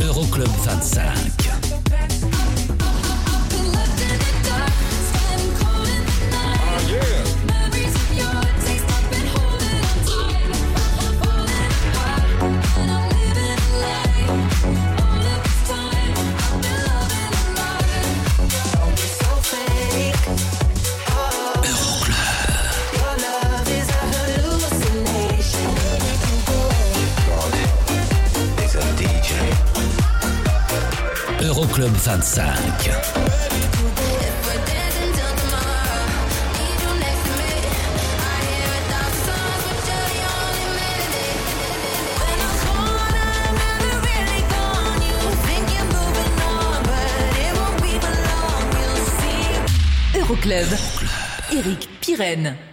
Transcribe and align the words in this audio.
Euroclub 0.00 0.48
25. 0.62 1.47
Euroclub 31.78 31.96
25. 31.96 32.90
Euroclub. 50.14 50.78
Eric 51.52 51.88
Pirenne. 52.00 52.67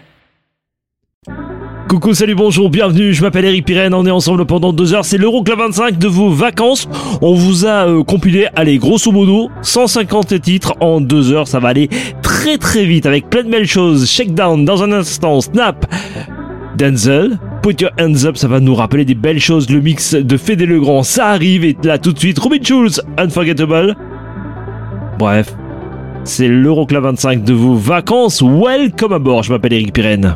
Coucou, 1.87 2.15
salut, 2.15 2.33
bonjour, 2.33 2.71
bienvenue, 2.71 3.13
je 3.13 3.21
m'appelle 3.21 3.45
Eric 3.45 3.63
Pirenne, 3.63 3.93
on 3.93 4.07
est 4.07 4.11
ensemble 4.11 4.43
pendant 4.45 4.73
deux 4.73 4.95
heures, 4.95 5.05
c'est 5.05 5.19
l'Euroclub 5.19 5.59
25 5.59 5.99
de 5.99 6.07
vos 6.07 6.31
vacances. 6.31 6.89
On 7.21 7.35
vous 7.35 7.67
a 7.67 7.87
euh, 7.87 8.03
compilé, 8.03 8.47
allez, 8.55 8.79
grosso 8.79 9.11
modo, 9.11 9.51
150 9.61 10.41
titres 10.41 10.73
en 10.79 10.99
deux 10.99 11.31
heures, 11.31 11.47
ça 11.47 11.59
va 11.59 11.67
aller 11.67 11.87
très 12.23 12.57
très 12.57 12.85
vite 12.85 13.05
avec 13.05 13.29
plein 13.29 13.43
de 13.43 13.51
belles 13.51 13.67
choses. 13.67 14.09
Shakedown 14.09 14.65
dans 14.65 14.81
un 14.81 14.91
instant, 14.91 15.39
Snap, 15.41 15.85
Denzel, 16.75 17.37
Put 17.61 17.75
Your 17.79 17.91
Hands 17.99 18.25
Up, 18.25 18.35
ça 18.35 18.47
va 18.47 18.59
nous 18.59 18.73
rappeler 18.73 19.05
des 19.05 19.13
belles 19.13 19.39
choses, 19.39 19.69
le 19.69 19.79
mix 19.79 20.15
de 20.15 20.37
Fédé 20.37 20.65
Legrand, 20.65 21.03
ça 21.03 21.27
arrive, 21.27 21.63
et 21.63 21.77
là 21.83 21.99
tout 21.99 22.13
de 22.13 22.19
suite, 22.19 22.39
Robin 22.39 22.63
Schulz, 22.63 22.99
Unforgettable. 23.19 23.95
Bref, 25.19 25.55
c'est 26.23 26.47
l'Euroclub 26.47 27.03
25 27.03 27.43
de 27.43 27.53
vos 27.53 27.75
vacances, 27.75 28.41
welcome 28.41 29.13
à 29.13 29.19
bord, 29.19 29.43
je 29.43 29.53
m'appelle 29.53 29.73
Eric 29.73 29.93
Pirenne. 29.93 30.35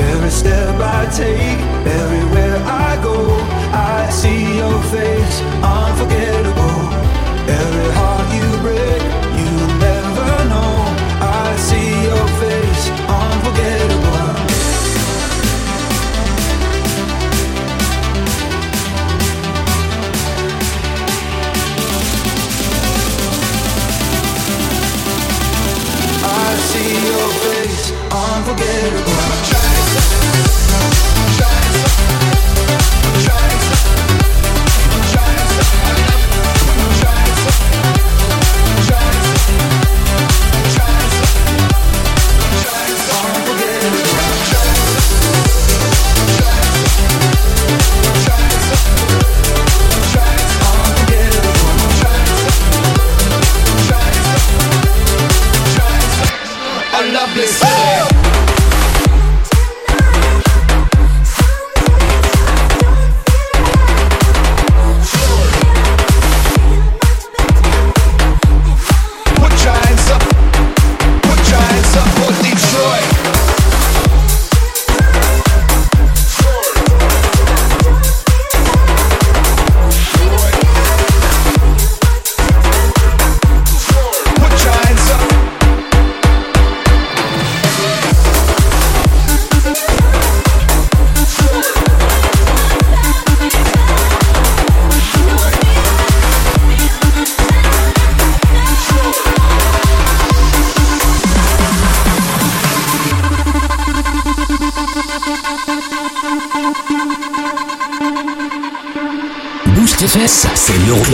Every 0.00 0.30
step 0.30 0.76
I 0.78 1.06
take, 1.10 1.58
everywhere 1.84 2.56
I 2.64 3.00
go, 3.02 3.18
I 3.74 4.08
see 4.10 4.56
your 4.56 4.80
face, 4.94 5.40
unforgettable. 5.60 6.78
Every 7.50 7.90
heart 7.98 8.28
you 8.32 8.48
break, 8.62 9.02
you 9.40 9.50
never 9.82 10.30
know. 10.52 10.74
I 11.20 11.56
see 11.58 11.90
your 12.08 12.26
face, 12.38 12.84
unforgettable. 13.10 14.08
I 26.22 26.56
see 26.70 26.92
your 27.10 27.28
face, 27.42 27.90
unforgettable. 28.12 29.17
A 57.40 58.17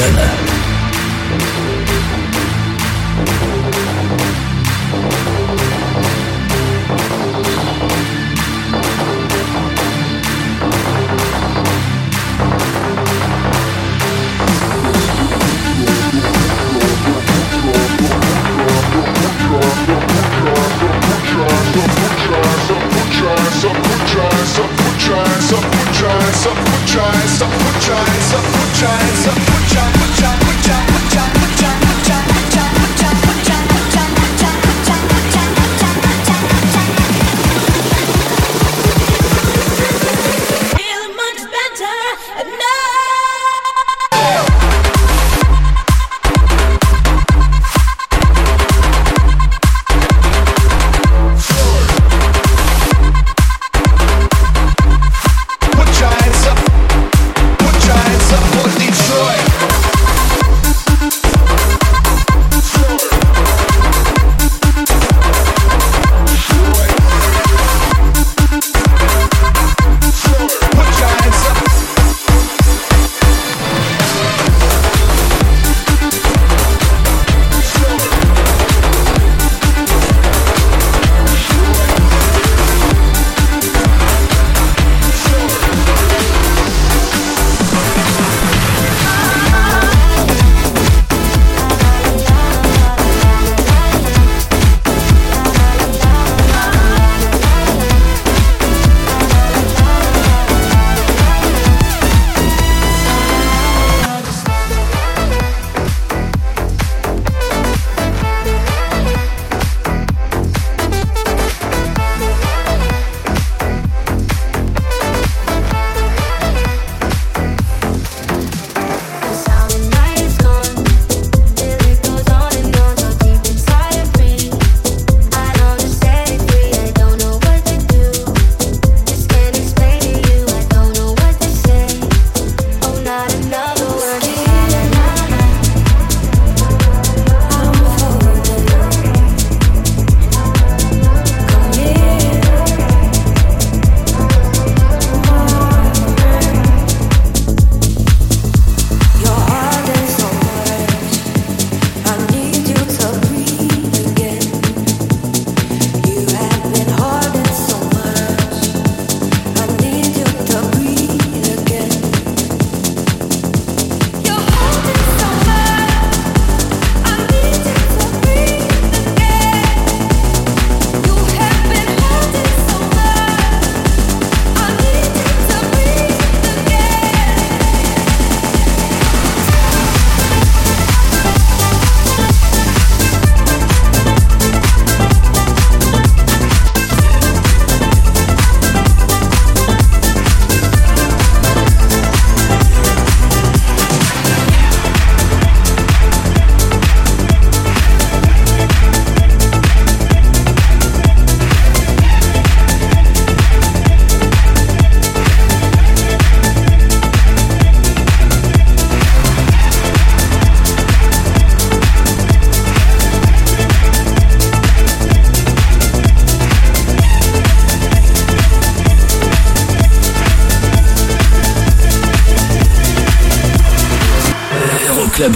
c'est 0.05 0.54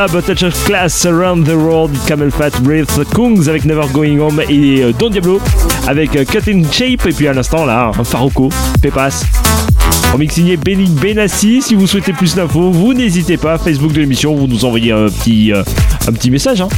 Rehab, 0.00 0.24
Touch 0.24 0.42
of 0.44 0.64
Class, 0.64 1.04
Around 1.04 1.44
the 1.46 1.54
World, 1.54 1.94
Camel 2.06 2.30
Fat, 2.30 2.58
Breath, 2.62 2.98
Kungs 3.12 3.48
avec 3.48 3.66
Never 3.66 3.86
Going 3.92 4.18
Home 4.18 4.40
et 4.48 4.82
euh, 4.82 4.92
Don 4.98 5.10
Diablo 5.10 5.38
avec 5.86 6.16
euh, 6.16 6.24
Cut 6.24 6.50
in 6.50 6.62
Shape. 6.72 7.04
Et 7.06 7.12
puis 7.12 7.28
à 7.28 7.34
l'instant, 7.34 7.66
là, 7.66 7.92
un 7.98 8.04
Faroco, 8.04 8.48
Pépas. 8.80 9.24
Remix 10.14 10.34
signé 10.34 10.56
Benny 10.56 10.86
Benassi. 10.86 11.60
Si 11.60 11.74
vous 11.74 11.86
souhaitez 11.86 12.14
plus 12.14 12.34
d'infos, 12.34 12.70
vous 12.70 12.94
n'hésitez 12.94 13.36
pas. 13.36 13.58
Facebook 13.58 13.92
de 13.92 14.00
l'émission, 14.00 14.34
vous 14.34 14.46
nous 14.46 14.64
envoyez 14.64 14.92
un 14.92 15.08
petit, 15.08 15.52
euh, 15.52 15.62
un 16.08 16.12
petit 16.12 16.30
message 16.30 16.62
hein, 16.62 16.68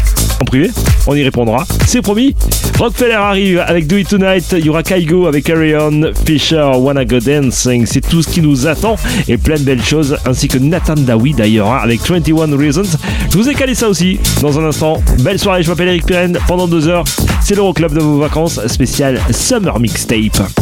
en 0.40 0.44
privé. 0.44 0.72
On 1.06 1.14
y 1.14 1.22
répondra. 1.22 1.64
C'est 1.86 2.02
promis. 2.02 2.34
Rockefeller 2.78 3.12
arrive 3.12 3.64
avec 3.66 3.86
Do 3.86 3.96
It 3.96 4.08
Tonight. 4.08 4.54
Il 4.58 4.66
y 4.66 4.82
Kaigo 4.82 5.26
avec 5.26 5.44
Carry 5.44 5.74
On, 5.76 6.12
Fisher, 6.26 6.70
Wanna 6.76 7.04
Go 7.04 7.18
Dancing. 7.18 7.86
C'est 7.86 8.00
tout 8.00 8.22
ce 8.22 8.28
qui 8.28 8.40
nous 8.40 8.66
attend 8.66 8.96
et 9.28 9.36
plein 9.36 9.56
de 9.56 9.62
belles 9.62 9.82
choses. 9.82 10.16
Ainsi 10.26 10.48
que 10.48 10.58
Nathan 10.58 10.94
Dawi 10.94 11.34
d'ailleurs 11.34 11.72
hein, 11.72 11.80
avec 11.82 12.00
21 12.00 12.56
Reasons. 12.56 12.98
Je 13.30 13.36
vous 13.36 13.48
ai 13.48 13.54
calé 13.54 13.74
ça 13.74 13.88
aussi 13.88 14.20
dans 14.40 14.58
un 14.58 14.64
instant. 14.64 15.02
Belle 15.20 15.38
soirée. 15.38 15.62
Je 15.62 15.70
m'appelle 15.70 15.88
Eric 15.88 16.06
Pirenne. 16.06 16.38
Pendant 16.46 16.68
deux 16.68 16.88
heures, 16.88 17.04
c'est 17.40 17.54
l'Euroclub 17.54 17.92
de 17.92 18.00
vos 18.00 18.18
vacances 18.18 18.64
spécial 18.68 19.20
Summer 19.30 19.78
Mixtape. 19.80 20.61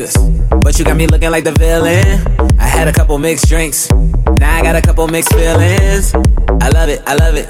Us, 0.00 0.16
but 0.62 0.78
you 0.78 0.84
got 0.84 0.96
me 0.96 1.06
looking 1.06 1.30
like 1.30 1.44
the 1.44 1.52
villain. 1.52 2.04
I 2.58 2.66
had 2.66 2.88
a 2.88 2.92
couple 2.92 3.18
mixed 3.18 3.48
drinks, 3.48 3.90
now 3.90 4.56
I 4.56 4.62
got 4.62 4.76
a 4.76 4.82
couple 4.82 5.06
mixed 5.08 5.32
feelings. 5.34 6.14
I 6.60 6.68
love 6.70 6.88
it, 6.88 7.02
I 7.06 7.14
love 7.14 7.34
it. 7.34 7.48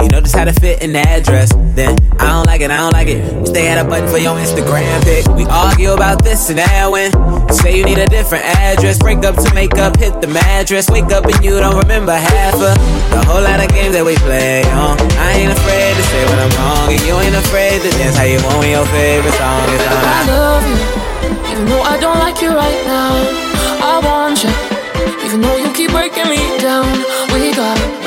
You 0.00 0.08
know 0.08 0.20
just 0.20 0.34
how 0.34 0.44
to 0.44 0.52
fit 0.52 0.82
in 0.82 0.92
the 0.92 1.00
address. 1.00 1.52
Then 1.76 1.96
I 2.18 2.32
don't 2.32 2.46
like 2.46 2.62
it, 2.62 2.70
I 2.70 2.78
don't 2.78 2.92
like 2.92 3.08
it. 3.08 3.52
They 3.52 3.66
had 3.66 3.84
a 3.84 3.88
button 3.88 4.08
for 4.08 4.16
your 4.16 4.36
Instagram 4.36 5.02
pic. 5.04 5.28
We 5.36 5.44
argue 5.44 5.92
about 5.92 6.24
this 6.24 6.48
and 6.48 6.58
that 6.58 6.88
when 6.90 7.12
say 7.52 7.76
you 7.76 7.84
need 7.84 7.98
a 7.98 8.08
different 8.08 8.44
address. 8.44 8.98
Break 8.98 9.24
up 9.24 9.36
to 9.36 9.54
make 9.54 9.76
up, 9.76 9.96
hit 9.96 10.20
the 10.20 10.26
mattress. 10.26 10.88
Wake 10.88 11.12
up 11.12 11.26
and 11.26 11.44
you 11.44 11.60
don't 11.60 11.76
remember 11.76 12.12
half 12.12 12.54
of 12.54 12.76
the 13.12 13.20
whole 13.28 13.42
lot 13.42 13.60
of 13.60 13.68
games 13.68 13.92
that 13.92 14.04
we 14.04 14.16
play 14.24 14.64
on. 14.72 14.96
I 15.20 15.32
ain't 15.36 15.52
afraid 15.52 15.92
to 15.92 16.02
say 16.08 16.24
when 16.24 16.38
I'm 16.38 16.52
wrong, 16.56 16.88
and 16.92 17.02
you 17.04 17.14
ain't 17.20 17.36
afraid 17.36 17.82
to 17.82 17.90
dance 18.00 18.16
how 18.16 18.24
you 18.24 18.40
want 18.40 18.58
when 18.58 18.70
your 18.70 18.86
favorite 18.88 19.36
song 19.36 19.68
is 19.68 19.84
on. 19.84 20.00
I 20.00 20.24
love 20.32 20.64
you, 20.64 20.78
even 21.60 21.72
though 21.72 21.82
I 21.82 22.00
don't 22.00 22.18
like 22.18 22.40
you 22.40 22.48
right 22.48 22.80
now. 22.86 23.12
I 23.84 24.00
want 24.00 24.42
you, 24.42 24.52
even 25.26 25.42
though 25.42 25.56
you 25.58 25.70
keep 25.74 25.90
breaking 25.90 26.28
me 26.30 26.40
down. 26.58 26.88
We 27.34 27.52
got 27.54 27.99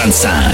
55. 0.00 0.49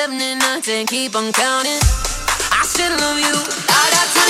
79 0.00 0.62
and 0.66 0.88
keep 0.88 1.14
on 1.14 1.30
counting. 1.30 1.78
I 2.50 2.62
still 2.64 2.90
love 3.00 3.18
you. 3.18 3.36
I 3.68 3.84
got 3.92 4.08
time. 4.14 4.29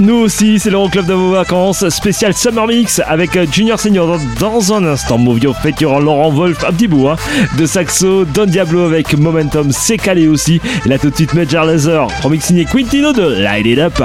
Nous 0.00 0.14
aussi, 0.14 0.58
c'est 0.58 0.70
l'Euroclub 0.70 1.06
de 1.06 1.14
vos 1.14 1.30
vacances, 1.32 1.88
spécial 1.88 2.34
Summer 2.34 2.66
Mix 2.66 3.00
avec 3.06 3.36
euh, 3.36 3.46
Junior 3.50 3.78
Senior 3.78 4.18
dans 4.38 4.72
un 4.72 4.84
instant. 4.84 5.18
Movio 5.18 5.52
fêturant 5.52 5.98
Laurent 5.98 6.30
Wolf, 6.30 6.64
un 6.64 6.72
petit 6.72 6.88
bout, 6.88 7.08
hein, 7.08 7.16
de 7.56 7.66
Saxo, 7.66 8.24
Don 8.24 8.46
Diablo 8.46 8.84
avec 8.84 9.16
Momentum, 9.16 9.70
c'est 9.72 9.98
calé 9.98 10.28
aussi. 10.28 10.60
Et 10.84 10.88
là 10.88 10.98
tout 10.98 11.10
de 11.10 11.14
suite, 11.14 11.34
Major 11.34 11.64
Laser, 11.64 12.06
remix 12.22 12.44
signé 12.44 12.64
Quintino 12.64 13.12
de 13.12 13.22
Light 13.22 13.66
It 13.66 13.78
Up. 13.78 14.02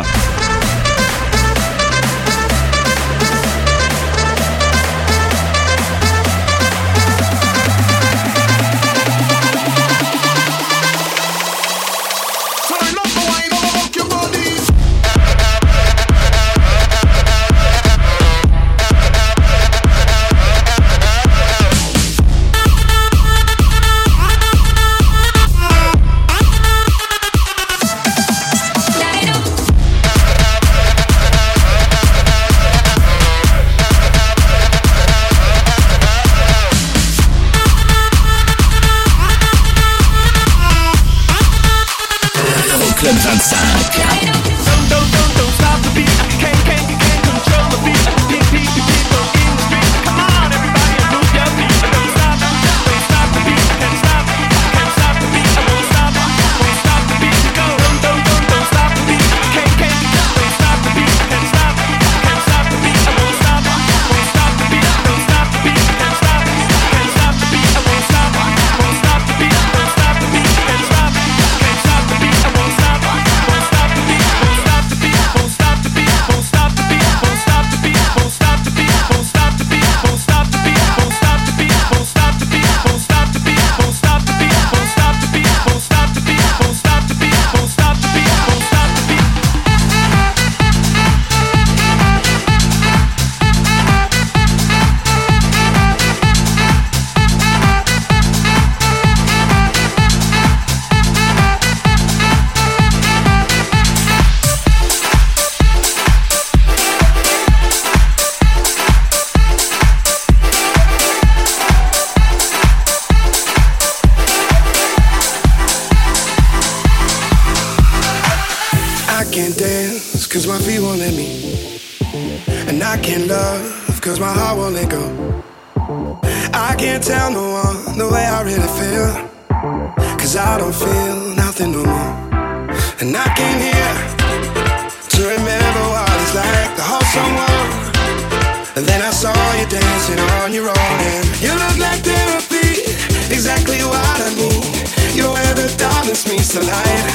exactly 143.38 143.78
what 143.84 144.18
I 144.20 144.34
need. 144.34 144.66
You're 145.14 145.32
where 145.32 145.54
the 145.54 145.70
darkness 145.78 146.28
meets 146.28 146.54
the 146.54 146.62
light. 146.66 147.06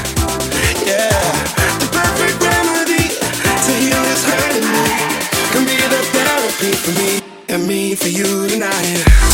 Yeah, 0.87 1.11
the 1.82 1.88
perfect 1.90 2.38
remedy 2.38 3.11
to 3.66 3.72
heal 3.82 4.02
this 4.06 4.22
hurting 4.30 4.68
me 4.70 4.87
can 5.50 5.64
be 5.66 5.78
the 5.94 6.00
therapy 6.14 6.72
for 6.78 6.92
me 7.00 7.20
and 7.48 7.66
me 7.66 7.96
for 7.96 8.08
you 8.08 8.46
tonight. 8.46 9.32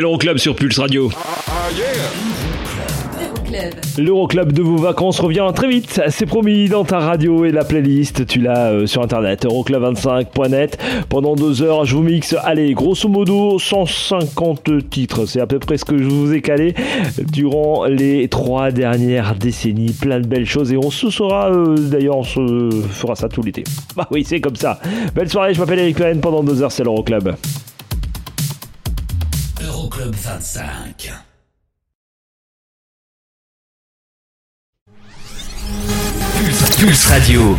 L'Euroclub 0.00 0.38
sur 0.38 0.56
Pulse 0.56 0.78
Radio. 0.78 1.10
Euroclub. 3.20 3.74
L'Euroclub 3.98 4.52
de 4.52 4.62
vos 4.62 4.78
vacances 4.78 5.20
revient 5.20 5.46
très 5.54 5.68
vite, 5.68 6.00
c'est 6.08 6.24
promis 6.24 6.70
dans 6.70 6.84
ta 6.84 7.00
radio 7.00 7.44
et 7.44 7.52
la 7.52 7.64
playlist, 7.64 8.26
tu 8.26 8.40
l'as 8.40 8.70
euh, 8.70 8.86
sur 8.86 9.02
internet, 9.02 9.44
euroclub25.net. 9.44 10.78
Pendant 11.10 11.36
deux 11.36 11.60
heures, 11.60 11.84
je 11.84 11.96
vous 11.96 12.02
mixe, 12.02 12.34
allez, 12.44 12.72
grosso 12.72 13.10
modo, 13.10 13.58
150 13.58 14.88
titres, 14.88 15.26
c'est 15.26 15.40
à 15.40 15.46
peu 15.46 15.58
près 15.58 15.76
ce 15.76 15.84
que 15.84 15.98
je 15.98 16.04
vous 16.04 16.32
ai 16.32 16.40
calé 16.40 16.74
durant 17.30 17.84
les 17.84 18.28
trois 18.28 18.70
dernières 18.70 19.34
décennies. 19.34 19.92
Plein 19.92 20.20
de 20.20 20.26
belles 20.26 20.46
choses 20.46 20.72
et 20.72 20.78
on 20.78 20.90
se 20.90 21.10
saura, 21.10 21.50
euh, 21.50 21.76
d'ailleurs, 21.76 22.16
on 22.16 22.24
se 22.24 22.70
fera 22.90 23.16
ça 23.16 23.28
tout 23.28 23.42
l'été. 23.42 23.64
Bah 23.96 24.08
oui, 24.10 24.24
c'est 24.24 24.40
comme 24.40 24.56
ça. 24.56 24.80
Belle 25.14 25.28
soirée, 25.28 25.52
je 25.52 25.60
m'appelle 25.60 25.80
Eric 25.80 25.98
Cohen, 25.98 26.20
pendant 26.22 26.42
deux 26.42 26.62
heures, 26.62 26.72
c'est 26.72 26.84
l'Euroclub. 26.84 27.34
Euroclub 30.00 30.14
25. 30.14 31.12
Pulse, 36.38 36.78
Pulse 36.78 37.08
Radio. 37.10 37.56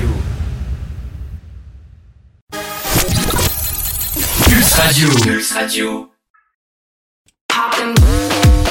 Pulse 4.43 4.81
Radio. 4.81 5.09
Pulse 5.09 5.53
Radio. 5.53 6.11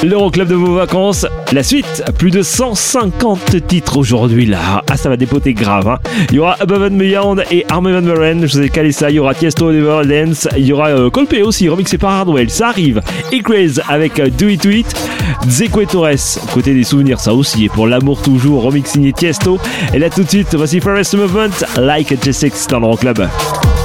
L'Euroclub 0.03 0.49
de 0.49 0.55
vos 0.55 0.75
vacances, 0.77 1.27
la 1.53 1.63
suite, 1.63 2.03
plus 2.17 2.31
de 2.31 2.41
150 2.43 3.67
titres 3.67 3.99
aujourd'hui 3.99 4.47
là. 4.47 4.83
Ah, 4.91 4.97
ça 4.97 5.11
va 5.11 5.17
dépoter 5.19 5.53
grave. 5.53 5.89
hein. 5.89 5.99
Il 6.31 6.37
y 6.37 6.39
aura 6.39 6.57
Above 6.59 6.85
and 6.85 6.97
Beyond 6.97 7.37
et 7.51 7.67
Armin 7.69 7.93
Van 7.93 8.01
Buuren, 8.03 8.47
je 8.47 8.57
vous 8.59 8.63
ai 8.65 8.71
calé 8.71 8.93
ça. 8.93 9.11
Il 9.11 9.17
y 9.17 9.19
aura 9.19 9.35
Tiesto 9.35 9.71
Dance. 10.07 10.49
Il 10.57 10.65
y 10.65 10.73
aura 10.73 10.89
euh, 10.89 11.11
Coldplay 11.11 11.43
aussi, 11.43 11.69
remixé 11.69 11.99
par 11.99 12.13
Hardwell. 12.13 12.49
Ça 12.49 12.69
arrive. 12.69 13.03
Et 13.31 13.43
avec 13.89 14.19
euh, 14.21 14.31
Do 14.31 14.49
It 14.49 14.63
To 14.63 14.71
It. 14.71 15.11
Zeque 15.49 15.87
Torres, 15.89 16.39
côté 16.55 16.73
des 16.73 16.85
souvenirs, 16.85 17.21
ça 17.21 17.35
aussi. 17.35 17.67
Et 17.67 17.69
pour 17.69 17.87
l'amour 17.87 18.23
toujours, 18.23 18.63
remix 18.63 18.91
signé 18.91 19.13
Tiesto. 19.13 19.59
Et 19.93 19.99
là 19.99 20.09
tout 20.09 20.23
de 20.23 20.29
suite, 20.29 20.55
voici 20.55 20.81
Forest 20.81 21.15
Movement, 21.15 21.51
Like 21.79 22.11
a 22.13 22.15
J6 22.15 22.69
dans 22.71 22.81
l'Euroclub. 22.81 23.21
and 23.21 23.80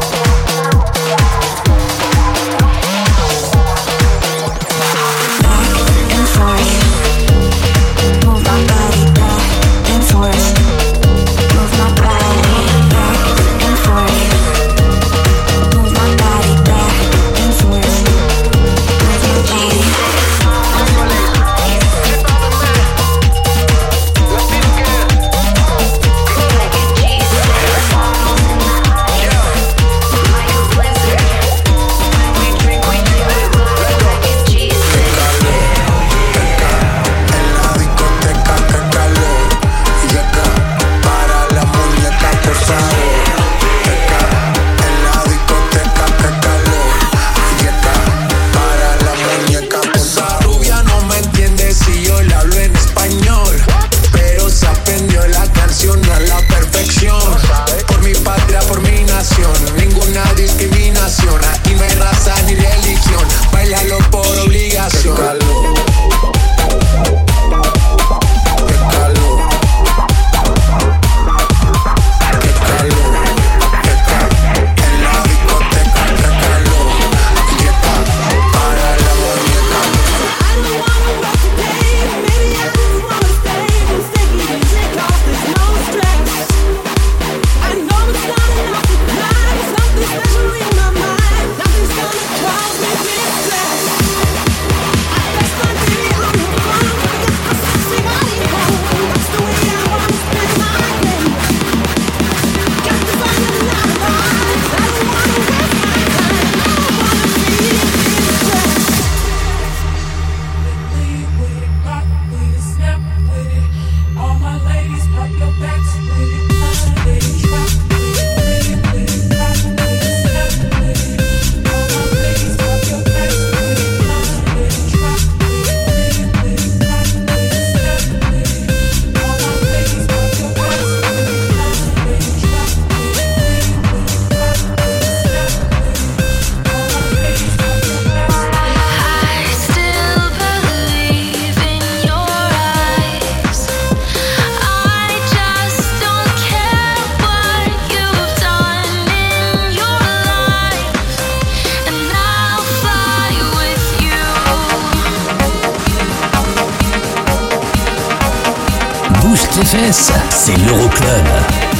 bouge 159.26 159.48
tes 159.50 159.66
fesses, 159.66 160.12
c'est 160.30 160.56
l'Euroclub. 160.58 161.75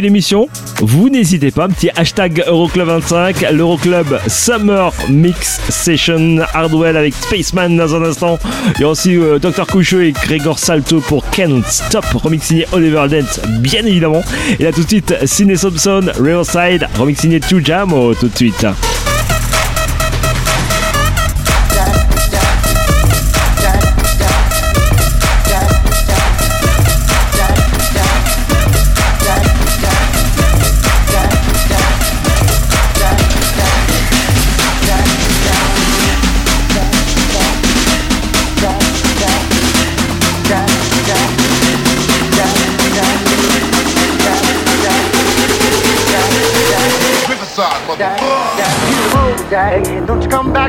L'émission 0.00 0.48
Vous 0.80 1.08
n'hésitez 1.08 1.50
pas, 1.50 1.68
petit 1.68 1.90
hashtag 1.96 2.44
Euroclub25, 2.46 3.52
l'Euroclub 3.52 4.18
Summer 4.26 4.92
Mix 5.08 5.60
Session 5.70 6.38
Hardwell 6.52 6.96
avec 6.96 7.14
Spaceman 7.14 7.76
dans 7.76 7.94
un 7.94 8.02
instant. 8.04 8.38
Il 8.78 8.84
aussi 8.84 9.16
euh, 9.16 9.38
Dr 9.38 9.66
Coucheux 9.66 10.04
et 10.04 10.12
Grégor 10.12 10.58
Salto 10.58 11.00
pour 11.00 11.28
Can't 11.30 11.62
Stop, 11.66 12.04
remix 12.14 12.44
signé 12.44 12.66
Oliver 12.72 13.06
Dent, 13.08 13.42
bien 13.60 13.84
évidemment. 13.86 14.22
Et 14.58 14.64
là 14.64 14.72
tout 14.72 14.82
de 14.82 14.88
suite, 14.88 15.14
Ciné 15.24 15.56
Thompson, 15.56 16.10
Riverside, 16.18 16.86
remix 16.98 17.20
signé 17.20 17.40
Two 17.40 17.60
Jam, 17.62 17.92
oh, 17.92 18.14
tout 18.14 18.28
de 18.28 18.36
suite. 18.36 18.66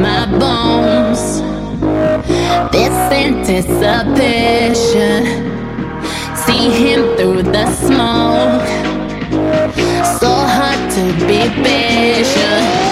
my 0.00 0.26
bones. 0.38 1.42
This 2.72 2.92
anticipation. 3.12 5.24
See 6.36 6.70
him 6.70 7.16
through 7.16 7.42
the 7.42 7.66
smoke. 7.74 8.68
So 10.20 10.28
hard 10.28 10.90
to 10.92 11.12
be 11.26 11.48
patient. 11.62 12.91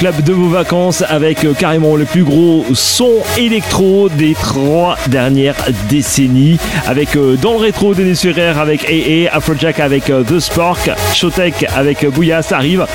Club 0.00 0.22
de 0.22 0.32
vos 0.32 0.48
vacances 0.48 1.04
avec 1.06 1.44
euh, 1.44 1.52
carrément 1.52 1.94
le 1.94 2.06
plus 2.06 2.24
gros 2.24 2.64
son 2.72 3.16
électro 3.36 4.08
des 4.08 4.32
trois 4.32 4.96
dernières 5.08 5.56
décennies. 5.90 6.56
Avec 6.86 7.16
euh, 7.16 7.36
dans 7.36 7.52
le 7.52 7.58
rétro 7.58 7.92
Denis 7.92 8.16
Ferrer 8.16 8.58
avec 8.58 8.86
AA, 8.88 9.30
Afrojack 9.30 9.78
avec 9.78 10.08
euh, 10.08 10.22
The 10.22 10.40
Spark, 10.40 10.90
Shotek 11.12 11.66
avec 11.76 12.06
Bouya, 12.06 12.40
ça 12.40 12.56
arrive. 12.56 12.86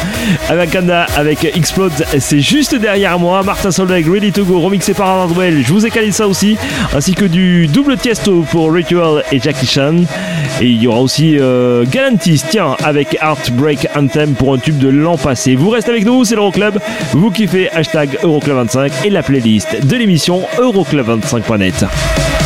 Avakanda 0.50 1.06
avec 1.16 1.46
Explode, 1.46 1.94
c'est 2.18 2.40
juste 2.40 2.74
derrière 2.74 3.20
moi. 3.20 3.44
Martin 3.44 3.70
Solveig, 3.70 4.12
Ready 4.12 4.32
to 4.32 4.44
Go, 4.44 4.60
remixé 4.60 4.96
par 4.96 5.08
Hardwell, 5.08 5.64
je 5.64 5.72
vous 5.72 5.86
ai 5.86 5.92
calé 5.92 6.12
ça 6.12 6.28
aussi. 6.28 6.58
Ainsi 6.92 7.14
que 7.14 7.26
du 7.26 7.68
double 7.68 7.98
tiesto 7.98 8.44
pour 8.50 8.74
Ritual 8.74 9.24
et 9.32 9.40
Jackie 9.40 9.68
Chan. 9.68 10.06
Et 10.60 10.66
il 10.66 10.82
y 10.82 10.88
aura 10.88 11.02
aussi 11.02 11.38
Galantis, 11.92 12.42
tiens, 12.50 12.78
avec 12.84 13.18
Heartbreak 13.22 13.90
Anthem 13.96 14.34
pour 14.34 14.54
un 14.54 14.58
tube 14.58 14.78
de 14.80 14.88
l'an 14.88 15.18
passé. 15.18 15.56
Vous 15.56 15.70
restez 15.70 15.92
avec 15.92 16.06
nous, 16.06 16.24
c'est 16.24 16.36
l'Euroclub. 16.36 16.80
Vous 17.14 17.32
kiffez 17.32 17.70
hashtag 17.72 18.18
Euroclub25 18.24 19.06
et 19.06 19.10
la 19.10 19.24
playlist 19.24 19.86
de 19.86 19.96
l'émission 19.96 20.42
euroclub25.net. 20.58 22.45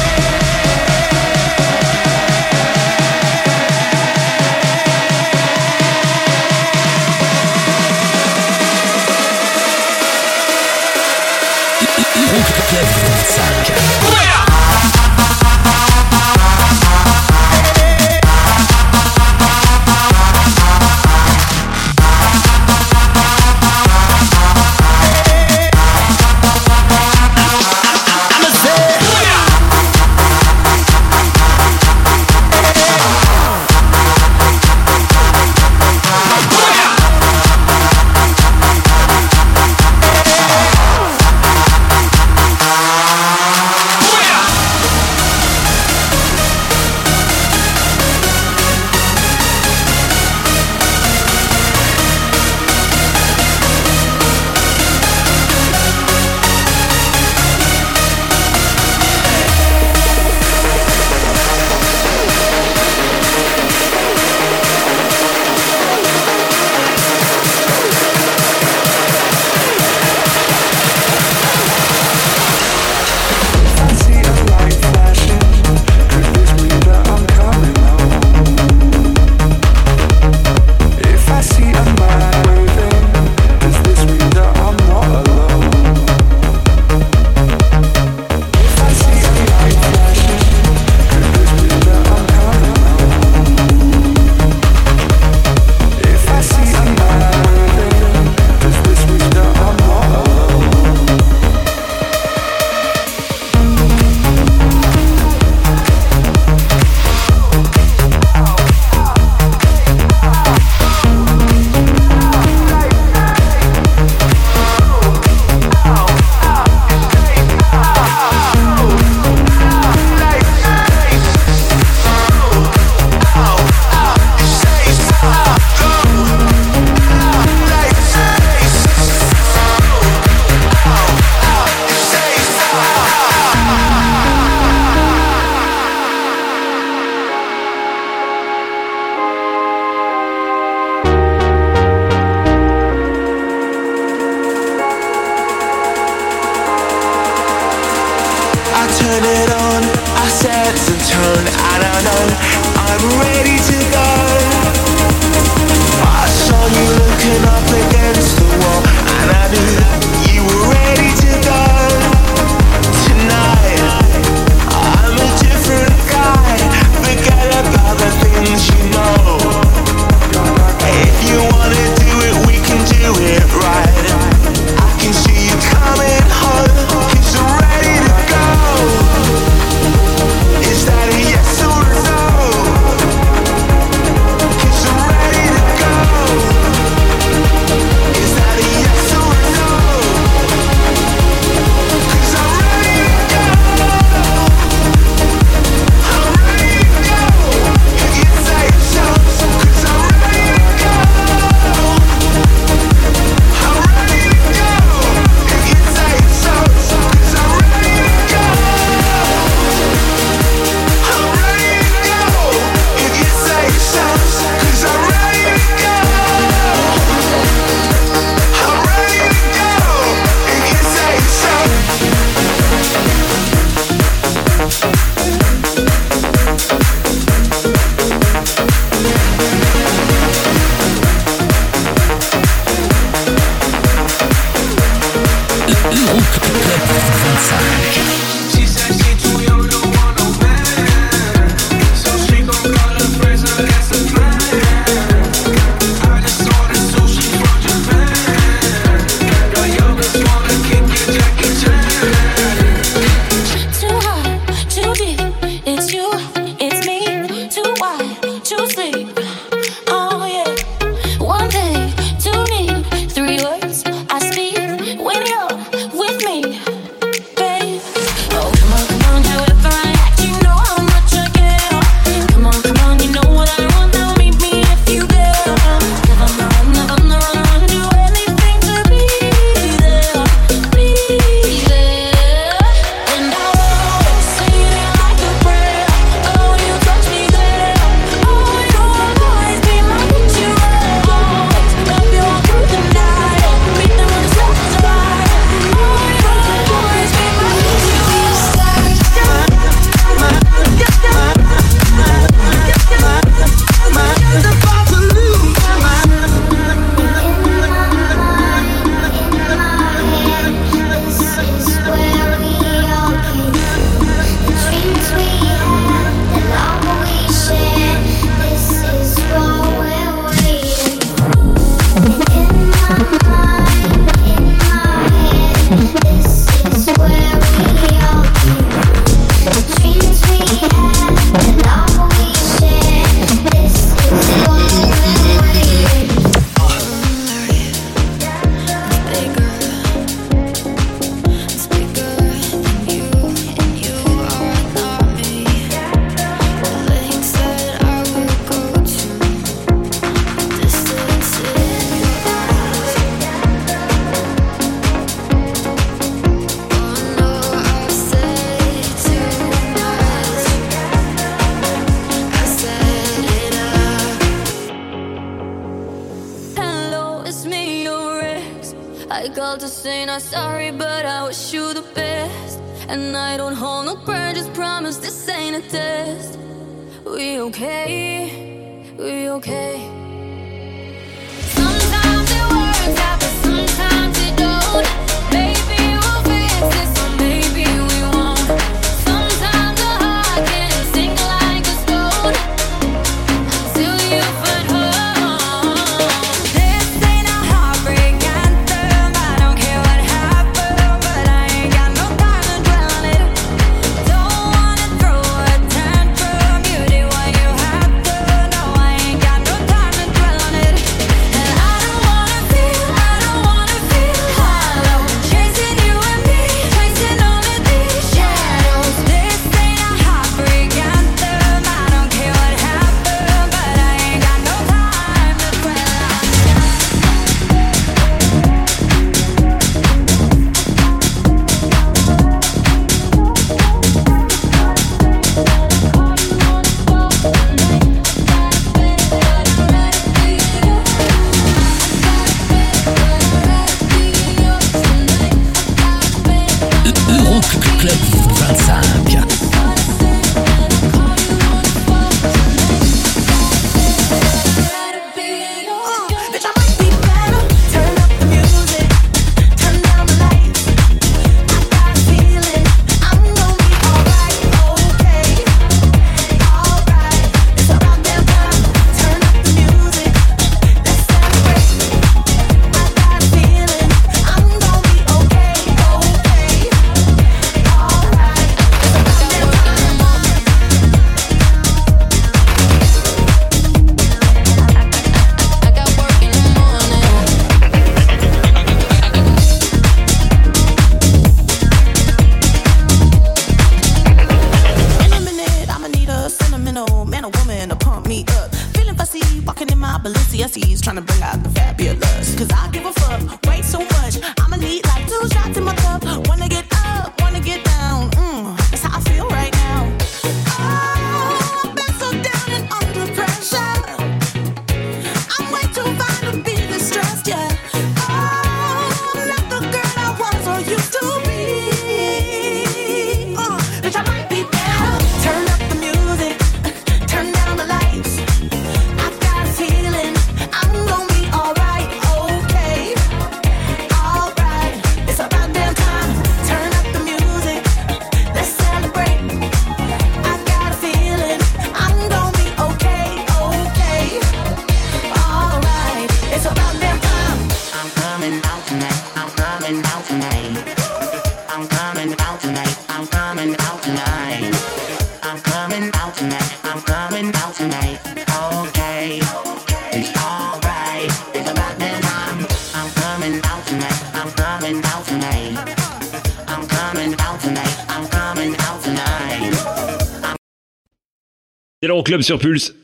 C'est 571.99 572.13
l'Euroclub 572.13 572.21
sur 572.21 572.39
Pulse. 572.39 572.75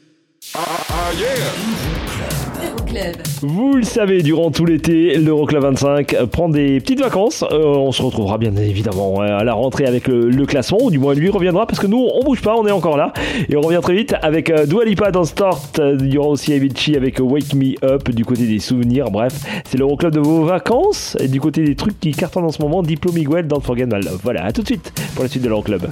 Euroclub. 2.62 3.16
Vous 3.42 3.76
le 3.76 3.84
savez, 3.84 4.22
durant 4.22 4.52
tout 4.52 4.66
l'été, 4.66 5.16
l'Euroclub 5.16 5.62
25 5.62 6.26
prend 6.26 6.50
des 6.50 6.82
petites 6.82 7.00
vacances. 7.00 7.42
Euh, 7.50 7.64
on 7.64 7.94
se 7.94 8.02
retrouvera 8.02 8.38
bien 8.38 8.54
évidemment 8.58 9.22
euh, 9.22 9.38
à 9.38 9.46
la 9.46 9.54
rentrée 9.54 9.86
avec 9.86 10.08
le, 10.08 10.46
classement, 10.46 10.80
ou 10.82 10.92
du 10.92 11.00
moins 11.00 11.14
lui 11.14 11.30
reviendra 11.30 11.66
parce 11.66 11.80
que 11.80 11.88
nous 11.88 12.06
on 12.14 12.26
bouge 12.26 12.42
pas, 12.42 12.56
on 12.58 12.68
est 12.68 12.72
encore 12.72 12.98
là. 12.98 13.14
Et 13.48 13.56
on 13.56 13.62
revient 13.62 13.80
très 13.82 13.94
vite 13.94 14.16
avec 14.22 14.50
euh, 14.50 14.66
Dua 14.66 14.84
Lipa 14.84 15.12
dans 15.12 15.24
Start. 15.24 15.80
Euh, 15.80 15.96
Il 16.02 16.14
y 16.14 16.18
aura 16.18 16.28
aussi 16.28 16.52
Avicii 16.52 16.98
avec 16.98 17.20
Wake 17.22 17.54
Me 17.54 17.76
Up 17.86 18.10
du 18.10 18.26
côté 18.26 18.46
des 18.46 18.60
souvenirs. 18.60 19.12
Bref, 19.12 19.34
c'est 19.64 19.78
l'Euroclub 19.78 20.12
de 20.12 20.20
vos 20.20 20.44
vacances. 20.44 21.16
Et 21.22 21.30
du 21.30 21.40
côté 21.40 21.64
des 21.64 21.76
trucs 21.76 22.02
qui 22.02 22.12
cartonnent 22.12 22.44
en 22.44 22.52
ce 22.52 22.62
moment, 22.62 22.84
Diplo 22.84 23.14
Miguel, 23.14 23.48
Don't 23.48 23.62
Forget 23.62 23.86
Love. 23.86 24.20
Voilà, 24.24 24.44
à 24.44 24.52
tout 24.52 24.62
de 24.62 24.68
suite 24.68 24.92
pour 25.14 25.24
la 25.24 25.30
suite 25.30 25.44
de 25.44 25.48
l'Euroclub. 25.48 25.86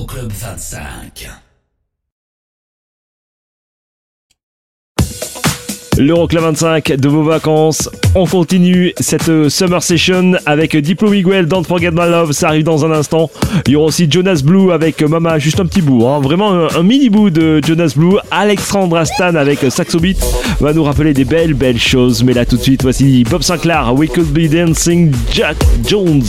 Euroclub 0.00 0.32
25. 0.32 1.49
L'Euroclub 6.00 6.42
25 6.42 6.92
de 6.96 7.08
vos 7.10 7.22
vacances. 7.22 7.90
On 8.14 8.24
continue 8.24 8.94
cette 8.98 9.28
euh, 9.28 9.50
summer 9.50 9.82
session 9.82 10.32
avec 10.46 10.74
Diplo 10.74 11.10
Miguel, 11.10 11.44
Don't 11.44 11.64
Forget 11.64 11.90
My 11.90 12.08
Love, 12.08 12.32
ça 12.32 12.48
arrive 12.48 12.64
dans 12.64 12.86
un 12.86 12.90
instant. 12.90 13.30
Il 13.66 13.72
y 13.72 13.76
aura 13.76 13.88
aussi 13.88 14.10
Jonas 14.10 14.40
Blue 14.42 14.72
avec 14.72 15.02
Mama, 15.02 15.38
juste 15.38 15.60
un 15.60 15.66
petit 15.66 15.82
bout, 15.82 16.06
hein. 16.06 16.20
vraiment 16.20 16.52
un, 16.52 16.68
un 16.74 16.82
mini 16.82 17.10
bout 17.10 17.28
de 17.28 17.60
Jonas 17.62 17.92
Blue. 17.94 18.16
Alexandra 18.30 19.04
Stan 19.04 19.34
avec 19.34 19.58
Saxo 19.68 20.00
Beat 20.00 20.18
va 20.58 20.72
nous 20.72 20.84
rappeler 20.84 21.12
des 21.12 21.26
belles 21.26 21.52
belles 21.52 21.78
choses. 21.78 22.24
Mais 22.24 22.32
là 22.32 22.46
tout 22.46 22.56
de 22.56 22.62
suite, 22.62 22.80
voici 22.82 23.22
Bob 23.24 23.42
Sinclair, 23.42 23.92
We 23.94 24.08
Could 24.10 24.32
Be 24.32 24.48
Dancing, 24.50 25.12
Jack 25.30 25.58
Jones 25.86 26.24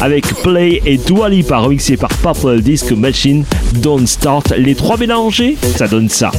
avec 0.00 0.26
Play 0.42 0.82
et 0.84 0.96
Dua 0.96 1.28
Lipa 1.28 1.58
remixé 1.58 1.96
par 1.96 2.10
Purple 2.10 2.60
Disc 2.60 2.90
Machine. 2.90 3.44
Don't 3.76 4.04
Start, 4.04 4.52
les 4.58 4.74
trois 4.74 4.96
mélangés, 4.96 5.56
ça 5.76 5.86
donne 5.86 6.08
ça. 6.08 6.32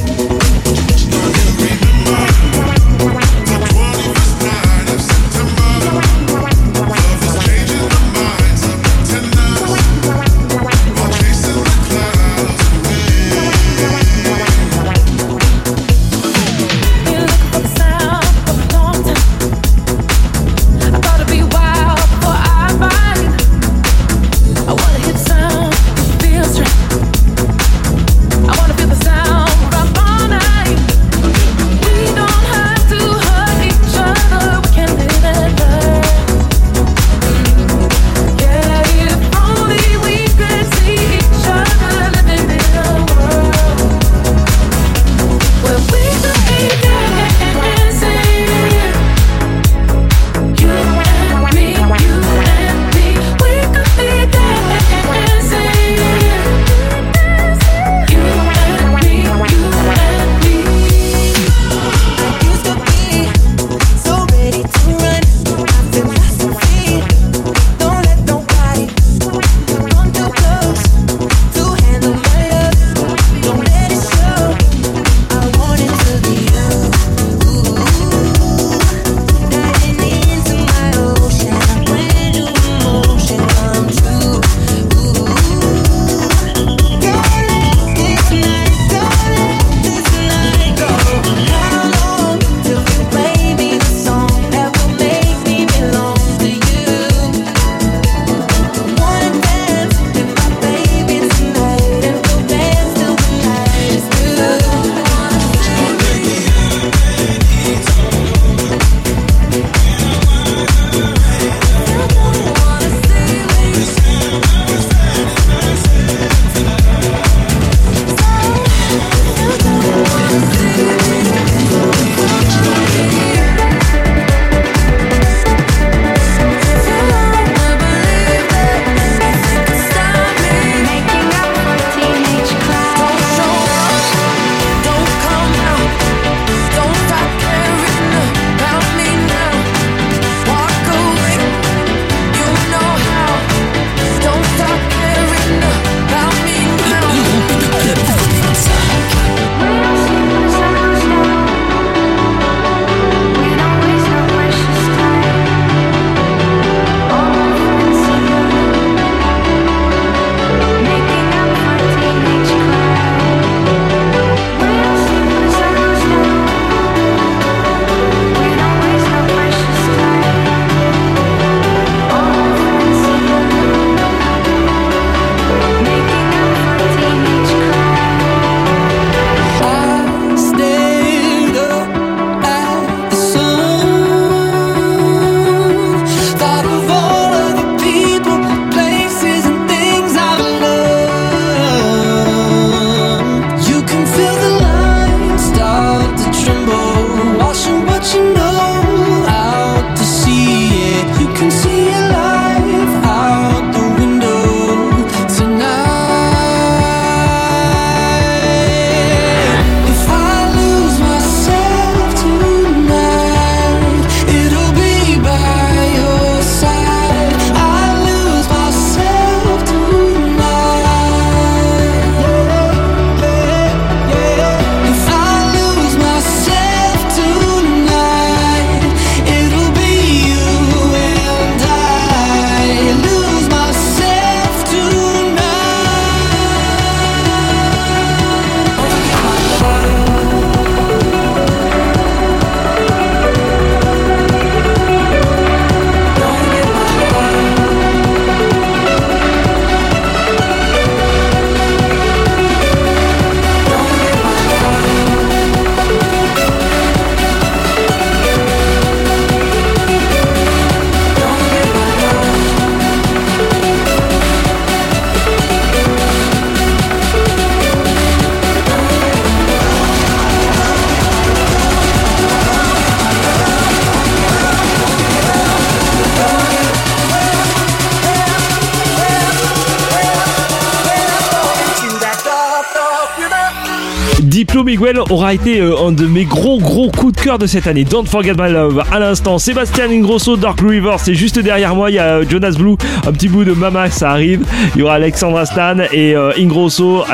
Aura 285.10 285.34
été 285.34 285.60
euh, 285.60 285.86
un 285.86 285.92
de 285.92 286.06
mes 286.06 286.24
gros 286.24 286.58
gros 286.58 286.90
coups 286.90 287.14
de 287.14 287.20
cœur 287.20 287.38
de 287.38 287.46
cette 287.46 287.66
année. 287.66 287.84
Don't 287.84 288.06
Forget 288.06 288.34
My 288.38 288.50
Love 288.50 288.82
à 288.90 288.98
l'instant. 288.98 289.38
Sébastien 289.38 289.90
Ingrosso, 289.90 290.36
Dark 290.36 290.60
River, 290.60 290.96
c'est 290.98 291.14
juste 291.14 291.38
derrière 291.38 291.74
moi. 291.74 291.90
Il 291.90 291.94
y 291.94 291.98
a 291.98 292.16
euh, 292.16 292.24
Jonas 292.28 292.54
Blue, 292.58 292.76
un 293.06 293.12
petit 293.12 293.28
bout 293.28 293.44
de 293.44 293.52
Mama, 293.52 293.90
ça 293.90 294.10
arrive. 294.10 294.44
Il 294.74 294.80
y 294.80 294.82
aura 294.82 294.94
Alexandra 294.94 295.46
Stan 295.46 295.76
et 295.92 296.14
euh, 296.14 296.32
Ingrosso. 296.38 297.04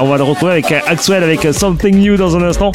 on 0.00 0.06
va 0.06 0.16
le 0.16 0.22
retrouver 0.22 0.52
avec 0.52 0.72
Axwell 0.72 1.22
avec 1.22 1.46
Something 1.52 1.96
New 1.96 2.16
dans 2.16 2.36
un 2.36 2.42
instant. 2.42 2.72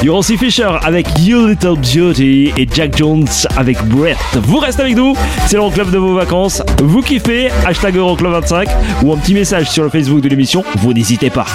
Il 0.00 0.06
y 0.06 0.08
aura 0.08 0.20
aussi 0.20 0.36
Fisher 0.36 0.70
avec 0.84 1.06
You 1.20 1.46
Little 1.46 1.76
Beauty 1.76 2.52
et 2.56 2.68
Jack 2.72 2.96
Jones 2.96 3.26
avec 3.56 3.82
Breath. 3.84 4.16
Vous 4.42 4.58
restez 4.58 4.82
avec 4.82 4.96
nous, 4.96 5.14
c'est 5.46 5.56
l'Euroclub 5.56 5.90
de 5.90 5.98
vos 5.98 6.14
vacances. 6.14 6.62
Vous 6.82 7.02
kiffez, 7.02 7.50
hashtag 7.66 7.96
Euroclub25 7.96 8.68
ou 9.02 9.12
un 9.12 9.16
petit 9.16 9.34
message 9.34 9.70
sur 9.70 9.84
le 9.84 9.90
Facebook 9.90 10.20
de 10.20 10.28
l'émission. 10.28 10.64
Vous 10.78 10.92
n'hésitez 10.92 11.30
pas. 11.30 11.46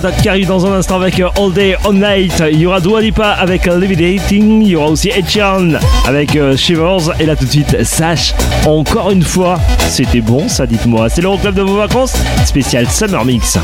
Patate 0.00 0.22
qui 0.22 0.28
arrive 0.30 0.46
dans 0.46 0.64
un 0.64 0.72
instant 0.72 0.96
avec 0.96 1.20
All 1.20 1.52
Day, 1.52 1.76
All 1.84 1.92
Night. 1.92 2.42
Il 2.50 2.60
y 2.60 2.66
aura 2.66 2.80
Dua 2.80 3.02
Lipa 3.02 3.32
avec 3.32 3.66
Levitating. 3.66 4.62
Il 4.62 4.68
y 4.68 4.76
aura 4.76 4.88
aussi 4.88 5.10
Ed 5.10 5.28
Sheeran 5.28 5.72
avec 6.06 6.36
euh, 6.36 6.56
Shivers. 6.56 7.20
Et 7.20 7.26
là 7.26 7.36
tout 7.36 7.44
de 7.44 7.50
suite, 7.50 7.84
Sash, 7.84 8.34
encore 8.66 9.10
une 9.10 9.22
fois, 9.22 9.58
c'était 9.90 10.22
bon 10.22 10.48
ça, 10.48 10.66
dites-moi. 10.66 11.10
C'est 11.10 11.20
le 11.20 11.24
l'Euroclub 11.24 11.54
de 11.54 11.62
vos 11.62 11.76
vacances, 11.76 12.14
spécial 12.46 12.88
Summer 12.88 13.24
Mix. 13.26 13.58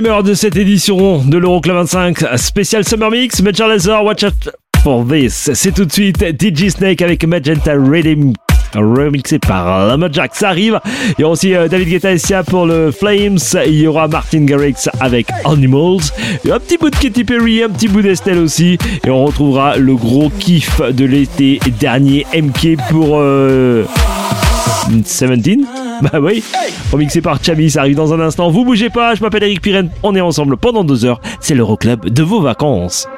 deuxième 0.00 0.22
de 0.22 0.34
cette 0.34 0.56
édition 0.56 1.24
de 1.24 1.38
l'Euroclub 1.38 1.74
25 1.74 2.38
spécial 2.38 2.84
Summer 2.84 3.10
Mix. 3.10 3.42
Major 3.42 3.66
Lazer, 3.66 4.04
watch 4.04 4.22
out 4.22 4.48
for 4.82 5.04
this. 5.04 5.50
C'est 5.54 5.72
tout 5.72 5.84
de 5.84 5.92
suite 5.92 6.24
DJ 6.40 6.68
Snake 6.68 7.02
avec 7.02 7.24
Magenta 7.24 7.74
remixé 8.74 9.40
par 9.40 9.86
Lama 9.86 10.08
Jack. 10.12 10.36
Ça 10.36 10.50
arrive. 10.50 10.78
Il 11.18 11.22
y 11.22 11.24
aura 11.24 11.32
aussi 11.32 11.54
euh, 11.54 11.66
David 11.66 11.88
Guetta 11.88 12.12
et 12.12 12.18
pour 12.46 12.66
le 12.66 12.92
Flames. 12.92 13.38
Il 13.66 13.80
y 13.80 13.86
aura 13.88 14.06
Martin 14.06 14.44
Garrix 14.44 14.88
avec 15.00 15.26
Animals. 15.44 16.12
Un 16.48 16.60
petit 16.60 16.76
bout 16.76 16.90
de 16.90 16.96
Katy 16.96 17.24
Perry, 17.24 17.64
un 17.64 17.68
petit 17.68 17.88
bout 17.88 18.02
d'Estelle 18.02 18.38
aussi. 18.38 18.78
Et 19.04 19.10
on 19.10 19.24
retrouvera 19.24 19.78
le 19.78 19.96
gros 19.96 20.30
kiff 20.30 20.80
de 20.80 21.06
l'été 21.06 21.58
dernier, 21.80 22.24
MK 22.34 22.76
pour 22.90 23.18
euh, 23.18 23.84
17. 24.90 25.87
Bah 26.12 26.20
oui, 26.20 26.44
remixé 26.92 27.20
par 27.20 27.42
Chami, 27.42 27.70
ça 27.70 27.80
arrive 27.80 27.96
dans 27.96 28.12
un 28.12 28.20
instant. 28.20 28.50
Vous 28.50 28.64
bougez 28.64 28.90
pas, 28.90 29.14
je 29.14 29.22
m'appelle 29.22 29.42
Eric 29.42 29.60
Pirenne, 29.60 29.90
on 30.02 30.14
est 30.14 30.20
ensemble 30.20 30.56
pendant 30.56 30.84
deux 30.84 31.04
heures. 31.04 31.20
C'est 31.40 31.54
l'Euroclub 31.54 32.08
de 32.08 32.22
vos 32.22 32.40
vacances. 32.40 33.08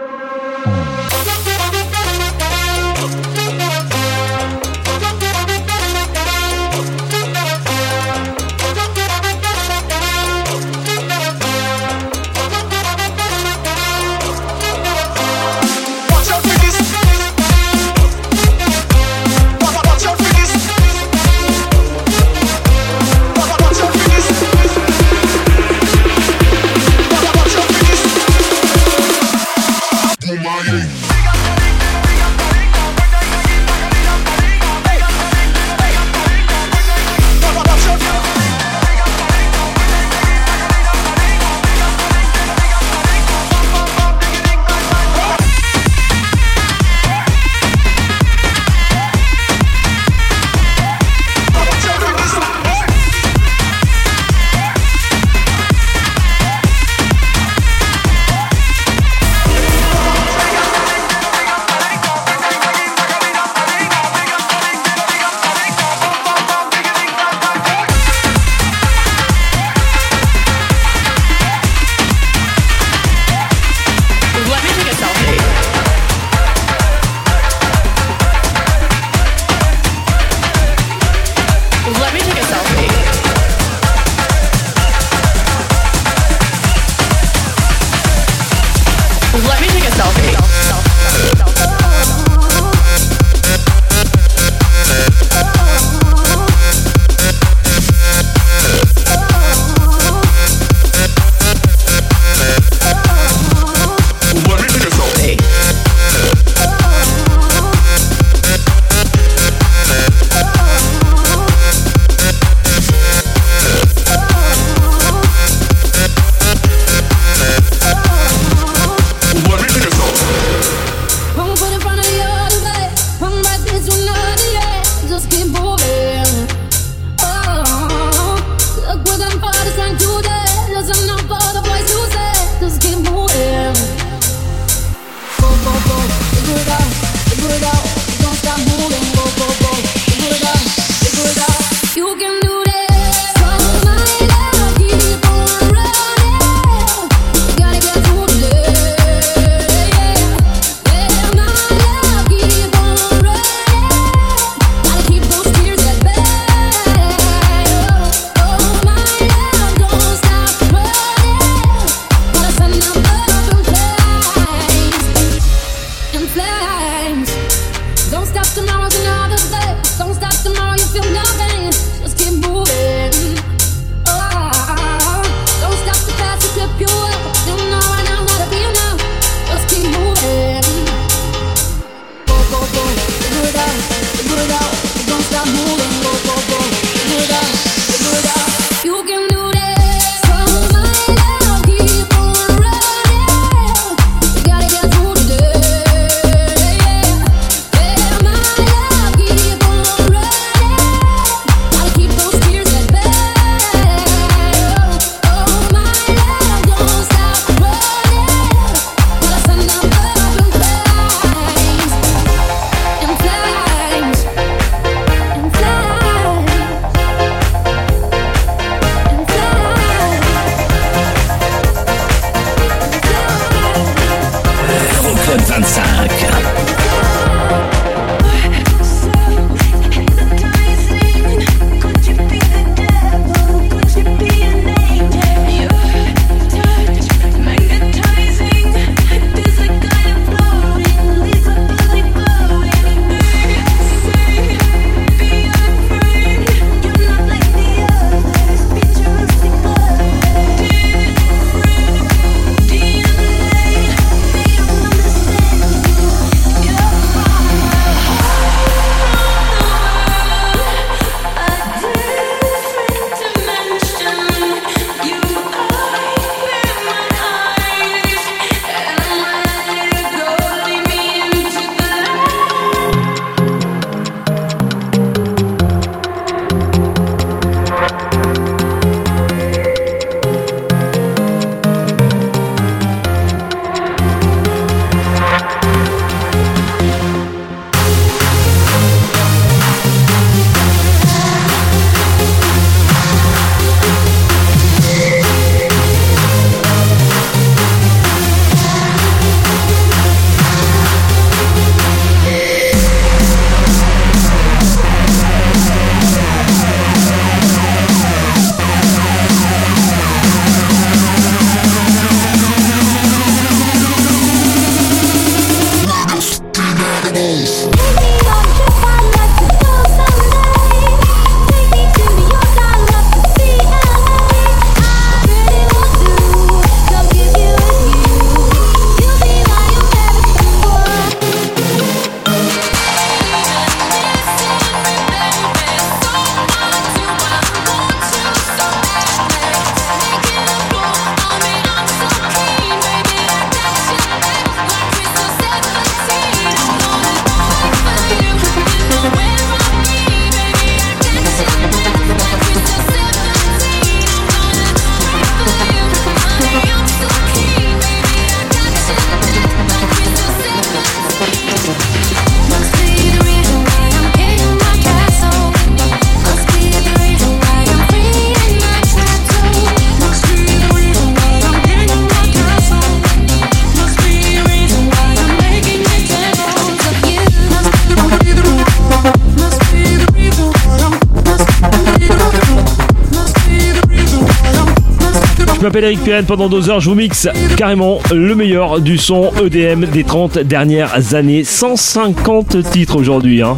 Pendant 386.26 386.48
deux 386.48 386.70
heures, 386.70 386.78
je 386.78 386.88
vous 386.88 386.94
mixe 386.94 387.28
carrément 387.56 387.98
le 388.12 388.36
meilleur 388.36 388.80
du 388.80 388.96
son 388.96 389.32
EDM 389.44 389.86
des 389.86 390.04
30 390.04 390.38
dernières 390.38 391.14
années. 391.16 391.42
150 391.42 392.70
titres 392.70 392.94
aujourd'hui. 392.94 393.42
Hein. 393.42 393.56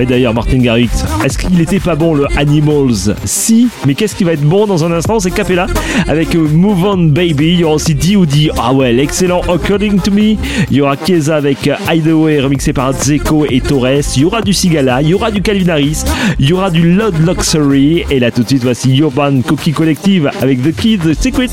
Et 0.00 0.06
d'ailleurs, 0.06 0.32
Martin 0.32 0.58
Garrix, 0.58 0.90
est-ce 1.24 1.36
qu'il 1.38 1.60
était 1.60 1.80
pas 1.80 1.96
bon 1.96 2.14
le 2.14 2.26
Animals? 2.36 3.16
Si, 3.24 3.68
mais 3.84 3.94
qu'est-ce 3.94 4.14
qui 4.14 4.22
va 4.24 4.32
être 4.32 4.42
bon 4.42 4.66
dans 4.66 4.84
un 4.84 4.92
instant? 4.92 5.18
C'est 5.18 5.32
Capella 5.32 5.66
avec 6.06 6.34
euh, 6.36 6.46
Move 6.48 6.84
On 6.84 6.98
Baby. 6.98 7.54
Il 7.54 7.60
y 7.60 7.64
aura 7.64 7.74
aussi 7.74 7.94
D.O.D. 7.94 8.50
Ah 8.56 8.72
ouais, 8.72 8.92
l'excellent 8.92 9.40
According 9.48 10.00
to 10.00 10.12
Me. 10.12 10.36
Il 10.70 10.76
y 10.76 10.80
aura 10.80 10.96
Keza 10.96 11.36
avec 11.36 11.66
euh, 11.66 11.74
Hideaway 11.92 12.40
remixé 12.40 12.72
par 12.72 12.92
Zeko 12.92 13.46
et 13.50 13.60
Torres. 13.60 14.14
Il 14.16 14.22
y 14.22 14.24
aura 14.24 14.40
du 14.40 14.52
Sigala, 14.52 15.02
il 15.02 15.08
y 15.08 15.14
aura 15.14 15.30
du 15.30 15.42
Calvin 15.42 15.68
Harris, 15.68 16.04
il 16.38 16.48
y 16.48 16.52
aura 16.52 16.70
du 16.70 16.92
Lord 16.92 17.12
Luxury. 17.26 18.04
Et 18.10 18.20
là 18.20 18.30
tout 18.30 18.42
de 18.42 18.48
suite, 18.48 18.62
voici 18.62 18.96
Urban 18.98 19.40
Cookie 19.46 19.72
Collective 19.72 20.30
avec 20.40 20.62
The 20.62 20.74
Kid 20.74 21.00
The 21.02 21.20
Secret. 21.20 21.48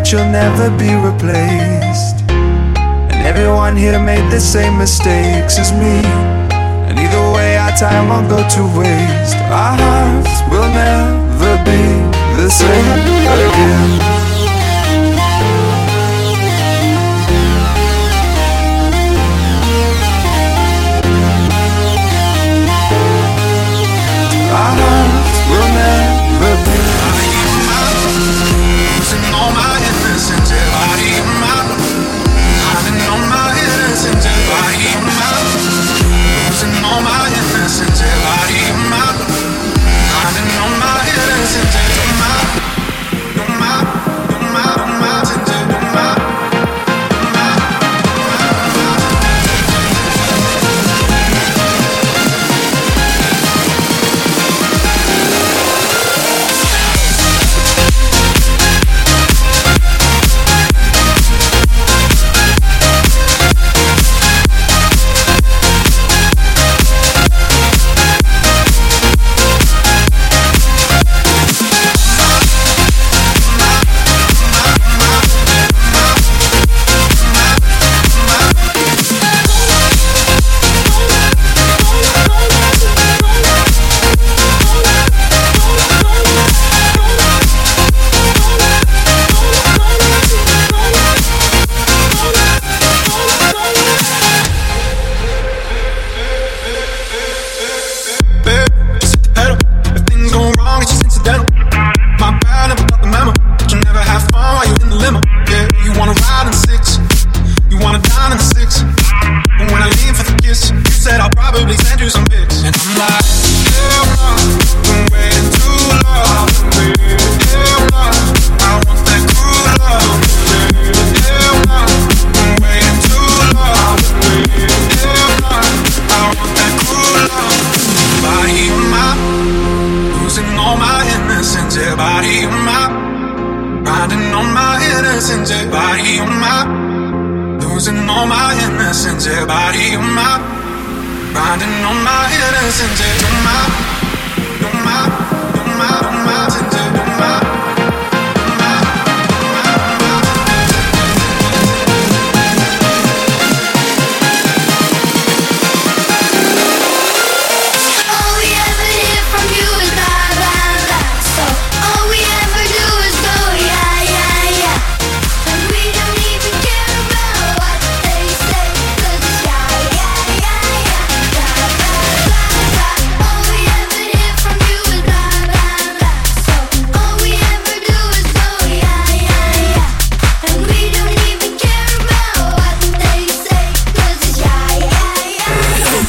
that 0.00 0.12
you'll 0.12 0.32
never 0.32 0.70
be 0.78 0.94
replaced. 0.96 2.24
And 2.30 3.26
everyone 3.26 3.76
here 3.76 4.00
made 4.00 4.30
the 4.32 4.40
same 4.40 4.78
mistakes 4.78 5.58
as 5.58 5.72
me. 5.72 6.00
And 6.88 6.98
either 6.98 7.24
way, 7.36 7.58
our 7.58 7.72
time 7.72 8.08
won't 8.08 8.28
go 8.28 8.40
to 8.40 8.62
waste. 8.78 9.36
Our 9.52 9.76
hearts 9.76 10.40
will 10.48 10.70
never 10.72 11.52
be 11.68 11.82
the 12.40 12.48
same 12.48 13.00
again. 13.44 14.29
on 36.92 37.04
my 37.04 37.10
Instagram. 37.10 37.49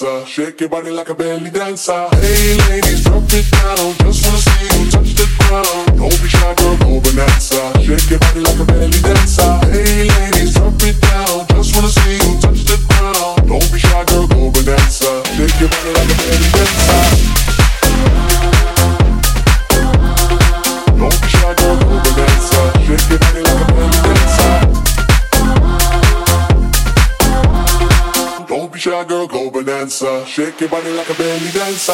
bonanza. 0.00 0.26
Shake 0.26 0.60
your 0.60 0.68
body 0.68 0.90
like 0.90 1.08
a 1.08 1.14
belly 1.14 1.50
dancer. 1.50 2.08
Hey 2.12 2.56
ladies, 2.68 2.85
Shake 30.36 30.60
your 30.60 30.68
body 30.68 30.90
like 30.90 31.08
a 31.08 31.14
belly 31.14 31.50
dancer. 31.50 31.92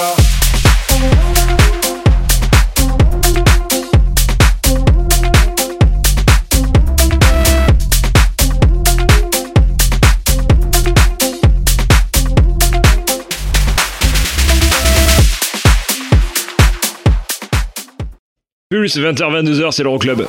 Plus 18.69 18.97
20h, 18.97 19.21
22h, 19.21 19.71
c'est 19.71 19.85
l'Euroclub. 19.85 20.27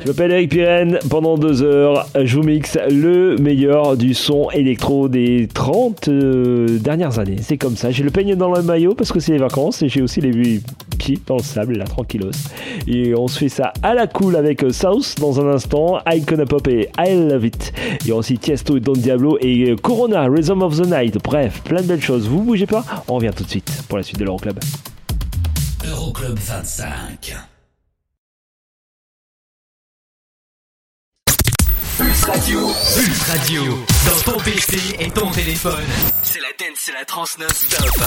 Je 0.00 0.06
m'appelle 0.06 0.30
Eric 0.30 0.50
Pirenne. 0.50 0.98
Pendant 1.10 1.36
deux 1.36 1.62
heures, 1.62 2.06
je 2.14 2.36
vous 2.36 2.44
mixe 2.44 2.78
le 2.88 3.36
meilleur 3.36 3.96
du 3.96 4.14
son 4.14 4.48
électro 4.50 5.08
des 5.08 5.48
30 5.52 6.08
euh, 6.08 6.78
dernières 6.78 7.18
années. 7.18 7.38
C'est 7.40 7.58
comme 7.58 7.76
ça. 7.76 7.90
J'ai 7.90 8.04
le 8.04 8.10
peigne 8.10 8.36
dans 8.36 8.52
le 8.52 8.62
maillot 8.62 8.94
parce 8.94 9.12
que 9.12 9.20
c'est 9.20 9.32
les 9.32 9.38
vacances 9.38 9.82
et 9.82 9.88
j'ai 9.88 10.00
aussi 10.00 10.20
les 10.20 10.60
pieds 10.98 11.18
dans 11.26 11.36
le 11.36 11.42
sable, 11.42 11.78
là, 11.78 11.84
tranquillos. 11.84 12.30
Et 12.86 13.14
on 13.14 13.26
se 13.26 13.38
fait 13.38 13.48
ça 13.48 13.72
à 13.82 13.94
la 13.94 14.06
cool 14.06 14.36
avec 14.36 14.64
South 14.70 15.16
dans 15.20 15.40
un 15.40 15.52
instant, 15.52 15.98
Icona 16.06 16.46
Pop 16.46 16.66
et 16.68 16.88
I 16.98 17.28
Love 17.28 17.46
It. 17.46 17.72
Il 18.02 18.08
y 18.08 18.12
aura 18.12 18.20
aussi 18.20 18.38
Tiesto 18.38 18.76
et 18.76 18.80
Don 18.80 18.92
Diablo 18.92 19.36
et 19.40 19.70
euh, 19.70 19.76
Corona, 19.76 20.28
Rhythm 20.28 20.62
of 20.62 20.80
the 20.80 20.86
Night. 20.86 21.18
Bref, 21.24 21.62
plein 21.64 21.82
de 21.82 21.86
belles 21.86 22.02
choses. 22.02 22.28
Vous 22.28 22.42
bougez 22.42 22.66
pas 22.66 22.84
On 23.08 23.16
revient 23.16 23.32
tout 23.36 23.44
de 23.44 23.50
suite 23.50 23.82
pour 23.88 23.98
la 23.98 24.04
suite 24.04 24.18
de 24.18 24.24
l'Euroclub. 24.24 24.58
Euroclub 25.90 26.38
25. 26.38 27.57
Radio. 32.28 32.60
Pulse 32.94 33.22
Radio. 33.30 33.62
Dans 34.04 34.32
ton 34.32 34.38
PC 34.40 34.76
et 35.00 35.10
ton 35.10 35.30
téléphone. 35.30 35.72
C'est 36.22 36.40
la 36.40 36.48
dance, 36.58 36.76
c'est 36.76 36.92
la 36.92 37.04
trans 37.06 37.24
non-stop. 37.40 38.02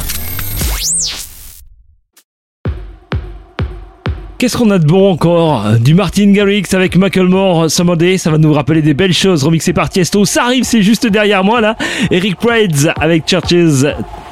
Qu'est-ce 4.38 4.58
qu'on 4.58 4.70
a 4.70 4.78
de 4.78 4.86
bon 4.86 5.12
encore 5.12 5.72
Du 5.80 5.96
Martin 5.96 6.32
Garrix 6.34 6.66
avec 6.74 6.98
Macklemore 6.98 7.72
Summer 7.72 7.98
Day, 7.98 8.20
ça 8.20 8.30
va 8.30 8.38
nous 8.38 8.54
rappeler 8.54 8.84
des 8.84 8.94
belles 8.94 9.14
choses 9.14 9.44
remixées 9.44 9.74
par 9.74 9.90
Tiesto. 9.90 10.24
Ça 10.26 10.44
arrive, 10.44 10.66
c'est 10.66 10.84
juste 10.84 11.08
derrière 11.08 11.44
moi 11.44 11.60
là. 11.60 11.76
Eric 12.12 12.36
Prydz 12.36 12.92
avec 13.00 13.28
Churches 13.28 13.86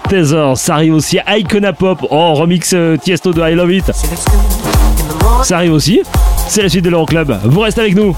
Tether, 0.07 0.53
ça 0.55 0.75
arrive 0.75 0.93
aussi. 0.93 1.17
Icona 1.27 1.73
Pop, 1.73 2.05
oh 2.11 2.33
remix 2.35 2.73
euh, 2.73 2.95
Tiesto 2.97 3.33
de 3.33 3.41
I 3.41 3.55
Love 3.55 3.71
It. 3.71 3.91
Ça 5.43 5.57
arrive 5.57 5.73
aussi. 5.73 6.01
C'est 6.47 6.61
la 6.61 6.69
suite 6.69 6.85
de 6.85 6.91
l'Euroclub. 6.91 7.35
Vous 7.45 7.61
restez 7.61 7.81
avec 7.81 7.95
nous. 7.95 8.15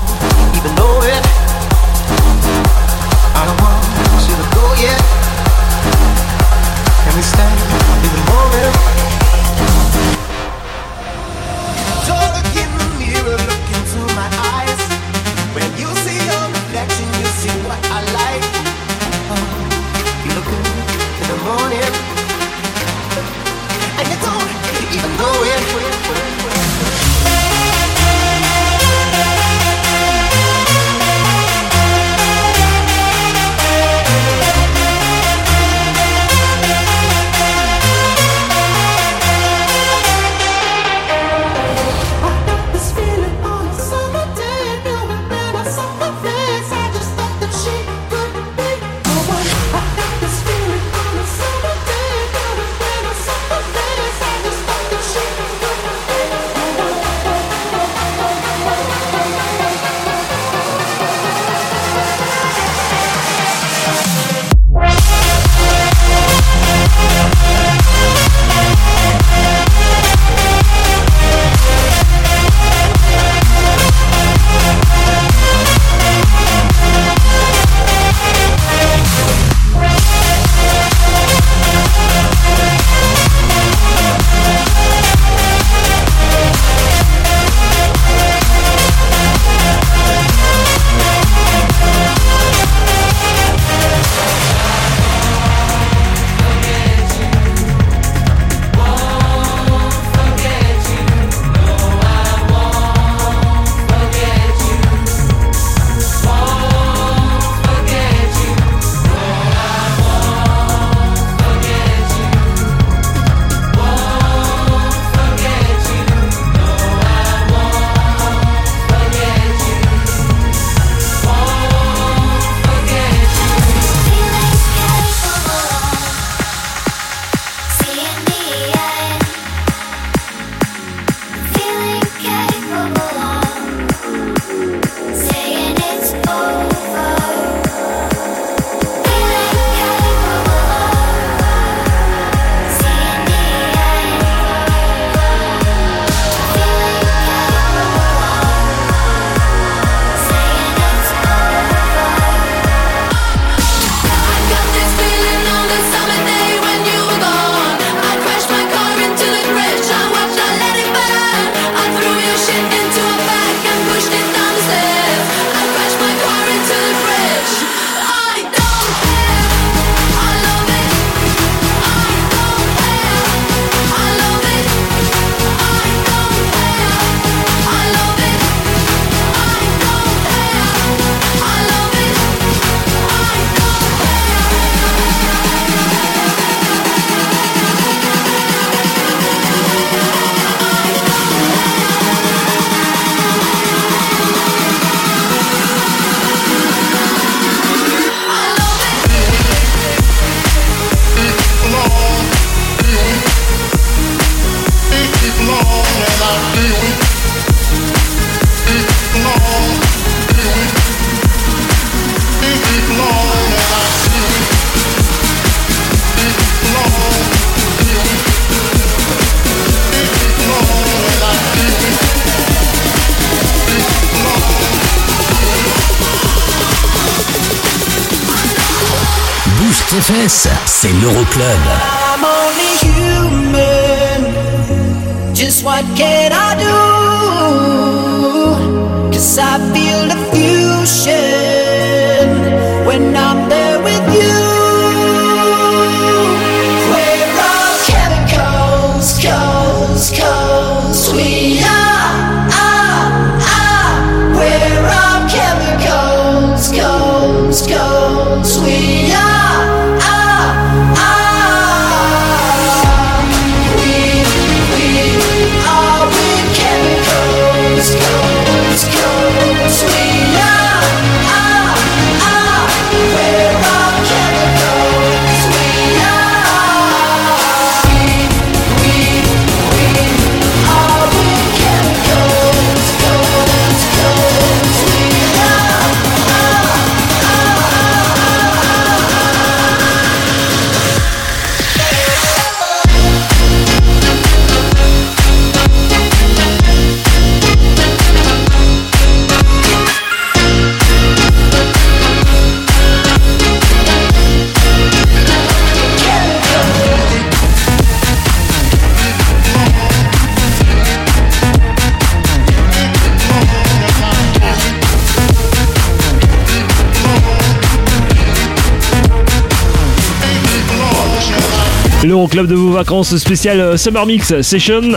L'Euroclub 322.21 322.45
de 322.45 322.53
vos 322.53 322.69
vacances 322.69 323.17
spécial 323.17 323.59
euh, 323.59 323.77
Summer 323.77 324.05
Mix 324.05 324.41
Session. 324.41 324.91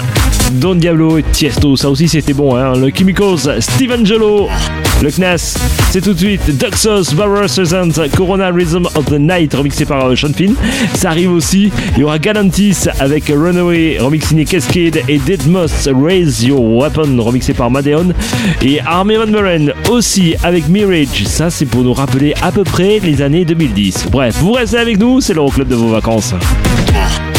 Don 0.53 0.75
Diablo 0.75 1.17
et 1.17 1.23
Tiesto, 1.23 1.75
ça 1.75 1.89
aussi 1.89 2.07
c'était 2.07 2.35
bon, 2.35 2.55
hein. 2.55 2.77
Le 2.77 2.91
Chemicals, 2.95 3.63
Steven 3.63 4.05
Jolo, 4.05 4.47
le 5.03 5.11
Knas, 5.11 5.57
c'est 5.91 6.03
tout 6.03 6.13
de 6.13 6.19
suite 6.19 6.59
Duxos, 6.59 7.15
Barbara 7.15 7.49
Streisand, 7.49 7.93
Corona 8.15 8.51
Rhythm 8.51 8.85
of 8.95 9.07
the 9.07 9.19
Night, 9.19 9.55
remixé 9.55 9.87
par 9.87 10.05
euh, 10.05 10.15
Sean 10.15 10.35
Finn. 10.35 10.55
Ça 10.93 11.11
arrive 11.11 11.33
aussi, 11.33 11.73
il 11.97 12.01
y 12.01 12.05
aura 12.05 12.19
Galantis 12.19 12.89
avec 13.01 13.29
Runaway, 13.29 13.97
remix 14.01 14.29
signé 14.29 14.45
Cascade, 14.45 15.01
et 15.09 15.17
Deadmos, 15.17 15.89
Raise 15.95 16.45
Your 16.45 16.63
Weapon, 16.63 17.17
remixé 17.23 17.55
par 17.55 17.71
Madeon, 17.71 18.13
et 18.61 18.81
Army 18.81 19.17
Van 19.17 19.27
Buren 19.27 19.73
aussi 19.89 20.35
avec 20.43 20.69
Mirage. 20.69 21.25
Ça 21.25 21.49
c'est 21.49 21.65
pour 21.67 21.85
nous 21.85 21.95
rappeler 21.95 22.35
à 22.43 22.53
peu 22.53 22.65
près 22.65 22.99
les 23.03 23.23
années 23.23 23.47
2010. 23.47 24.09
Bref, 24.13 24.37
vous 24.41 24.53
restez 24.53 24.77
avec 24.77 24.99
nous, 24.99 25.23
c'est 25.23 25.33
l'Euroclub 25.33 25.69
de 25.69 25.75
vos 25.75 25.89
vacances. 25.89 26.35
Summer. 26.95 27.34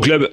Bienvenue, 0.00 0.31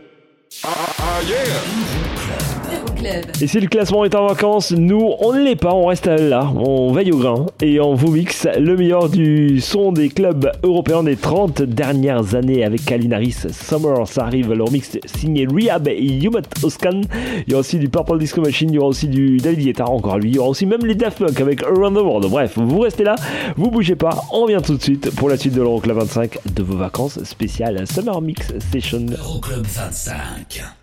si 3.50 3.60
le 3.60 3.66
classement 3.68 4.06
est 4.06 4.14
en 4.14 4.28
vacances, 4.28 4.74
nous, 4.74 5.12
on 5.22 5.34
ne 5.34 5.42
l'est 5.44 5.56
pas, 5.56 5.74
on 5.74 5.88
reste 5.88 6.06
là, 6.06 6.54
on 6.56 6.94
veille 6.94 7.12
au 7.12 7.18
grain 7.18 7.48
et 7.64 7.80
on 7.80 7.96
vous 7.96 8.12
mixe 8.12 8.48
le 8.60 8.78
meilleur 8.78 9.10
du 9.10 9.60
son 9.60 9.92
des 9.92 10.10
clubs 10.10 10.52
européens 10.62 11.02
des 11.02 11.16
30 11.16 11.64
dernières 11.64 12.36
années 12.36 12.64
avec 12.64 12.86
Kalinaris 12.86 13.48
Summer. 13.50 14.08
Ça 14.08 14.26
arrive, 14.26 14.54
le 14.54 14.64
remix 14.64 15.00
signé 15.06 15.48
Rehab 15.48 15.88
et 15.88 16.00
Yumat 16.00 16.44
Oskan. 16.62 17.02
Il 17.48 17.52
y 17.52 17.54
aura 17.56 17.62
aussi 17.62 17.80
du 17.80 17.90
Purple 17.90 18.20
Disco 18.20 18.40
Machine, 18.40 18.70
il 18.70 18.76
y 18.76 18.78
aura 18.78 18.90
aussi 18.90 19.08
du 19.08 19.38
David 19.38 19.66
Guetta, 19.66 19.90
encore 19.90 20.20
lui. 20.20 20.30
Il 20.30 20.36
y 20.36 20.40
aura 20.40 20.50
aussi 20.50 20.68
même 20.68 20.86
les 20.86 20.94
Daft 20.94 21.18
Punk 21.18 21.42
avec 21.42 21.64
Around 21.64 21.98
the 21.98 22.02
World. 22.02 22.30
Bref, 22.30 22.54
vous 22.56 22.82
restez 22.82 23.04
là, 23.04 23.16
vous 23.58 23.72
bougez 23.72 23.96
pas, 23.96 24.26
on 24.32 24.44
revient 24.44 24.62
tout 24.64 24.78
de 24.78 24.84
suite 24.84 25.10
pour 25.16 25.28
la 25.28 25.38
suite 25.38 25.56
de 25.56 25.62
l'Euroclub 25.64 25.98
25 25.98 26.38
de 26.54 26.62
vos 26.62 26.78
vacances 26.78 27.24
spéciales 27.24 27.88
Summer 27.88 28.22
Mix 28.22 28.54
Session. 28.72 29.08
Euroclub 29.18 29.66
25. 29.66 30.79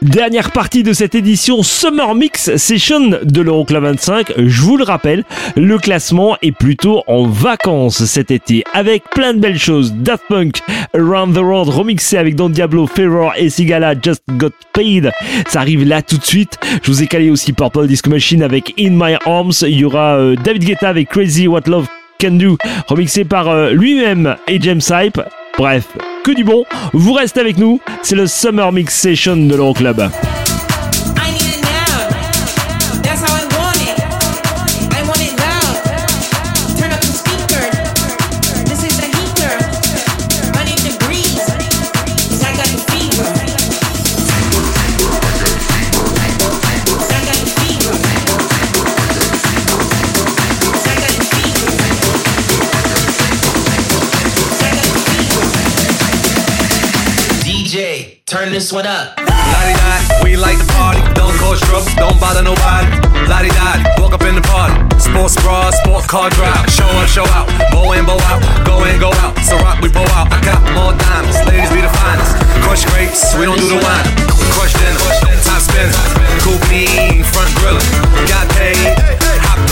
Dernière 0.00 0.52
partie 0.52 0.82
de 0.82 0.94
cette 0.94 1.14
édition 1.14 1.62
Summer 1.62 2.14
Mix 2.14 2.56
Session 2.56 3.18
de 3.22 3.40
l'Euroclub 3.42 3.82
25. 3.82 4.32
Je 4.38 4.62
vous 4.62 4.78
le 4.78 4.84
rappelle, 4.84 5.24
le 5.54 5.76
classement 5.76 6.38
est 6.40 6.52
plutôt 6.52 7.02
en 7.06 7.26
vacances 7.26 8.06
cet 8.06 8.30
été 8.30 8.64
avec 8.72 9.04
plein 9.10 9.34
de 9.34 9.38
belles 9.38 9.58
choses. 9.58 9.92
Daft 9.92 10.24
Punk, 10.30 10.60
Around 10.94 11.34
the 11.34 11.40
World 11.40 11.68
remixé 11.68 12.16
avec 12.16 12.36
Don 12.36 12.48
Diablo, 12.48 12.86
Ferrer 12.86 13.28
et 13.36 13.50
Sigala 13.50 13.92
Just 14.00 14.22
Got 14.30 14.52
Paid. 14.72 15.10
Ça 15.46 15.60
arrive 15.60 15.86
là 15.86 16.00
tout 16.00 16.16
de 16.16 16.24
suite. 16.24 16.58
Je 16.82 16.90
vous 16.90 17.02
ai 17.02 17.06
calé 17.06 17.28
aussi 17.28 17.52
Purple 17.52 17.86
Disco 17.86 18.08
Machine 18.08 18.42
avec 18.42 18.72
In 18.80 18.92
My 18.92 19.16
Arms. 19.26 19.52
Il 19.60 19.76
y 19.76 19.84
aura 19.84 20.16
euh, 20.16 20.36
David 20.36 20.64
Guetta 20.64 20.88
avec 20.88 21.10
Crazy 21.10 21.48
What 21.48 21.64
Love 21.66 21.86
Can 22.18 22.32
Do 22.32 22.56
remixé 22.86 23.24
par 23.24 23.48
euh, 23.48 23.72
lui-même 23.72 24.36
et 24.48 24.58
James 24.58 24.80
Hype. 24.90 25.20
Bref, 25.58 25.88
que 26.24 26.32
du 26.32 26.44
bon. 26.44 26.64
Vous 26.92 27.12
restez 27.12 27.40
avec 27.40 27.58
nous. 27.58 27.80
C'est 28.02 28.16
le 28.16 28.26
Summer 28.26 28.72
Mix 28.72 28.94
Session 28.94 29.36
de 29.36 29.54
l'Euroclub. 29.54 30.00
I 30.00 30.41
turn 58.32 58.50
this 58.50 58.72
one 58.72 58.86
up. 58.86 59.12
Lottie 59.28 59.76
dot, 59.76 60.24
we 60.24 60.40
like 60.40 60.56
the 60.56 60.64
party. 60.72 61.04
Don't 61.12 61.36
cause 61.36 61.60
trouble, 61.68 61.84
don't 62.00 62.16
bother 62.16 62.40
nobody. 62.40 62.88
Lottie 63.28 63.52
dot, 63.52 63.84
walk 64.00 64.16
up 64.16 64.24
in 64.24 64.34
the 64.34 64.40
party. 64.40 64.72
Sports 64.96 65.36
bra, 65.44 65.68
sport 65.68 66.08
car 66.08 66.30
drive. 66.30 66.64
Show 66.72 66.88
up, 66.88 67.08
show 67.12 67.28
out. 67.36 67.44
Bow 67.68 67.92
in, 67.92 68.06
bow 68.08 68.16
out. 68.32 68.40
Go 68.64 68.88
in, 68.88 68.98
go 68.98 69.12
out. 69.20 69.36
So 69.44 69.60
rock, 69.60 69.84
we 69.84 69.92
bow 69.92 70.08
out. 70.16 70.32
I 70.32 70.40
got 70.40 70.64
more 70.72 70.96
diamonds. 70.96 71.44
Ladies 71.44 71.68
be 71.76 71.84
the 71.84 71.92
finest. 71.92 72.32
Crush 72.64 72.88
grapes, 72.88 73.36
we 73.36 73.44
don't 73.44 73.60
do 73.60 73.68
the 73.68 73.76
wine. 73.76 74.08
Crush 74.56 74.72
dinner, 74.80 74.96
top 75.44 75.60
spinner. 75.60 75.92
Coupe, 76.40 77.20
front 77.28 77.52
griller. 77.60 77.84
Got 78.32 78.48
paid. 78.56 79.21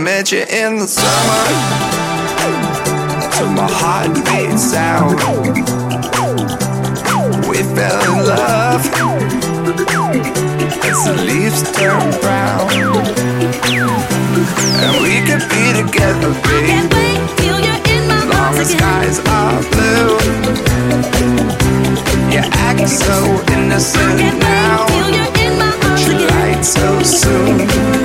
met 0.00 0.32
you 0.32 0.38
in 0.48 0.78
the 0.78 0.86
summer, 0.86 1.44
to 3.36 3.44
my 3.52 3.68
heartbeat 3.68 4.58
sound, 4.58 5.20
we 7.46 7.58
fell 7.74 8.00
in 8.08 8.24
love. 8.26 8.82
As 10.88 11.04
the 11.04 11.12
leaves 11.28 11.62
turn 11.72 12.10
brown, 12.20 12.70
and 14.80 14.94
we 15.04 15.20
could 15.28 15.44
be 15.52 15.64
together, 15.82 16.32
baby. 16.48 16.88
Long 18.30 18.54
as 18.56 18.70
skies 18.72 19.18
are 19.26 19.60
blue, 19.72 20.16
you 22.32 22.42
act 22.68 22.88
so 22.88 23.16
innocent 23.52 24.38
now, 24.38 24.86
but 25.82 25.98
you 26.06 26.14
lied 26.26 26.64
so 26.64 27.02
soon. 27.02 27.99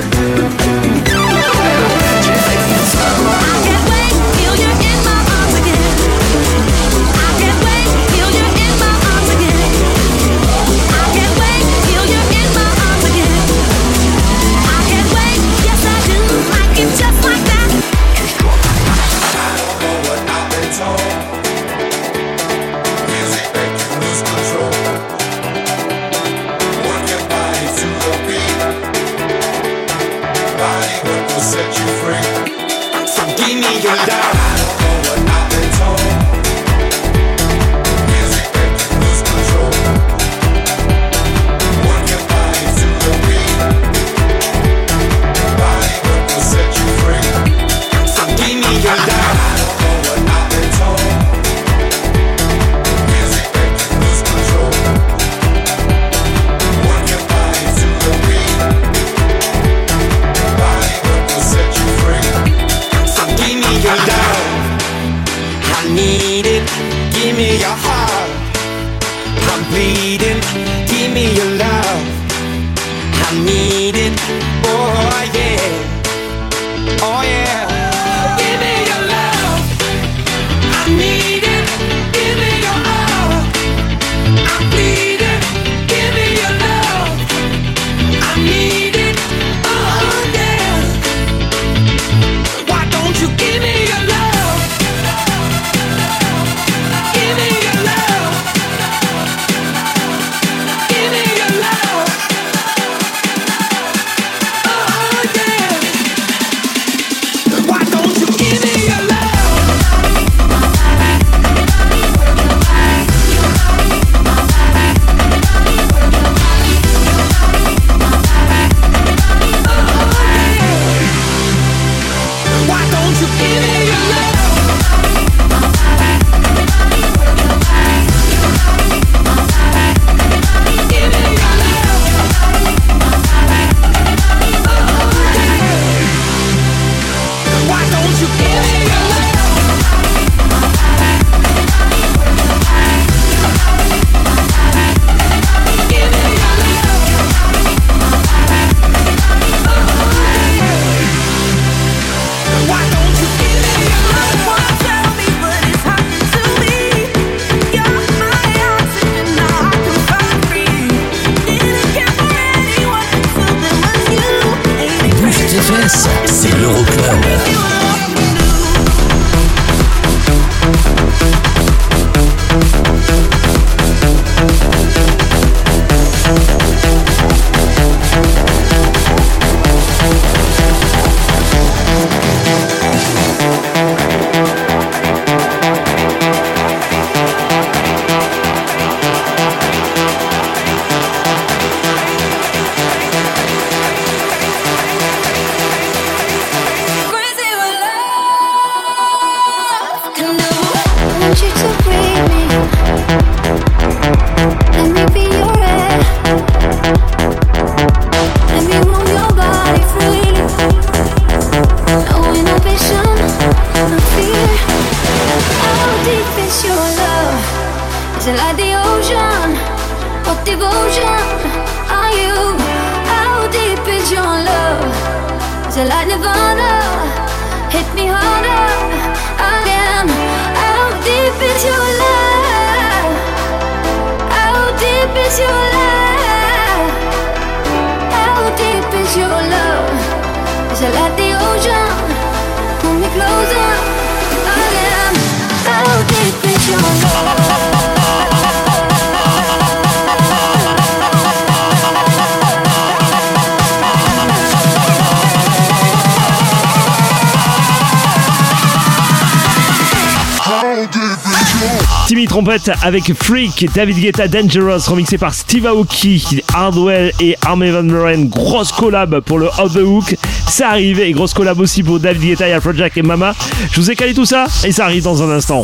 trompette 262.36 262.70
avec 262.82 263.14
Freak, 263.14 263.66
David 263.74 263.96
Guetta 263.96 264.28
Dangerous, 264.28 264.90
remixé 264.90 265.16
par 265.16 265.32
Steve 265.32 265.64
Aoki, 265.64 266.42
Hardwell 266.52 267.10
et 267.18 267.34
Armin 267.46 267.72
Van 267.72 267.82
Buren. 267.82 268.28
Grosse 268.28 268.72
collab 268.72 269.20
pour 269.20 269.38
le 269.38 269.46
Off 269.46 269.72
the 269.72 269.78
Hook. 269.78 270.14
Ça 270.46 270.68
arrive 270.68 271.00
et 271.00 271.12
grosse 271.12 271.32
collab 271.32 271.58
aussi 271.60 271.82
pour 271.82 271.98
David 271.98 272.36
Guetta, 272.36 272.60
Project 272.60 272.98
et 272.98 273.02
Mama. 273.02 273.34
Je 273.72 273.80
vous 273.80 273.90
ai 273.90 273.96
calé 273.96 274.12
tout 274.12 274.26
ça 274.26 274.44
et 274.64 274.72
ça 274.72 274.84
arrive 274.84 275.04
dans 275.04 275.22
un 275.22 275.30
instant. 275.30 275.62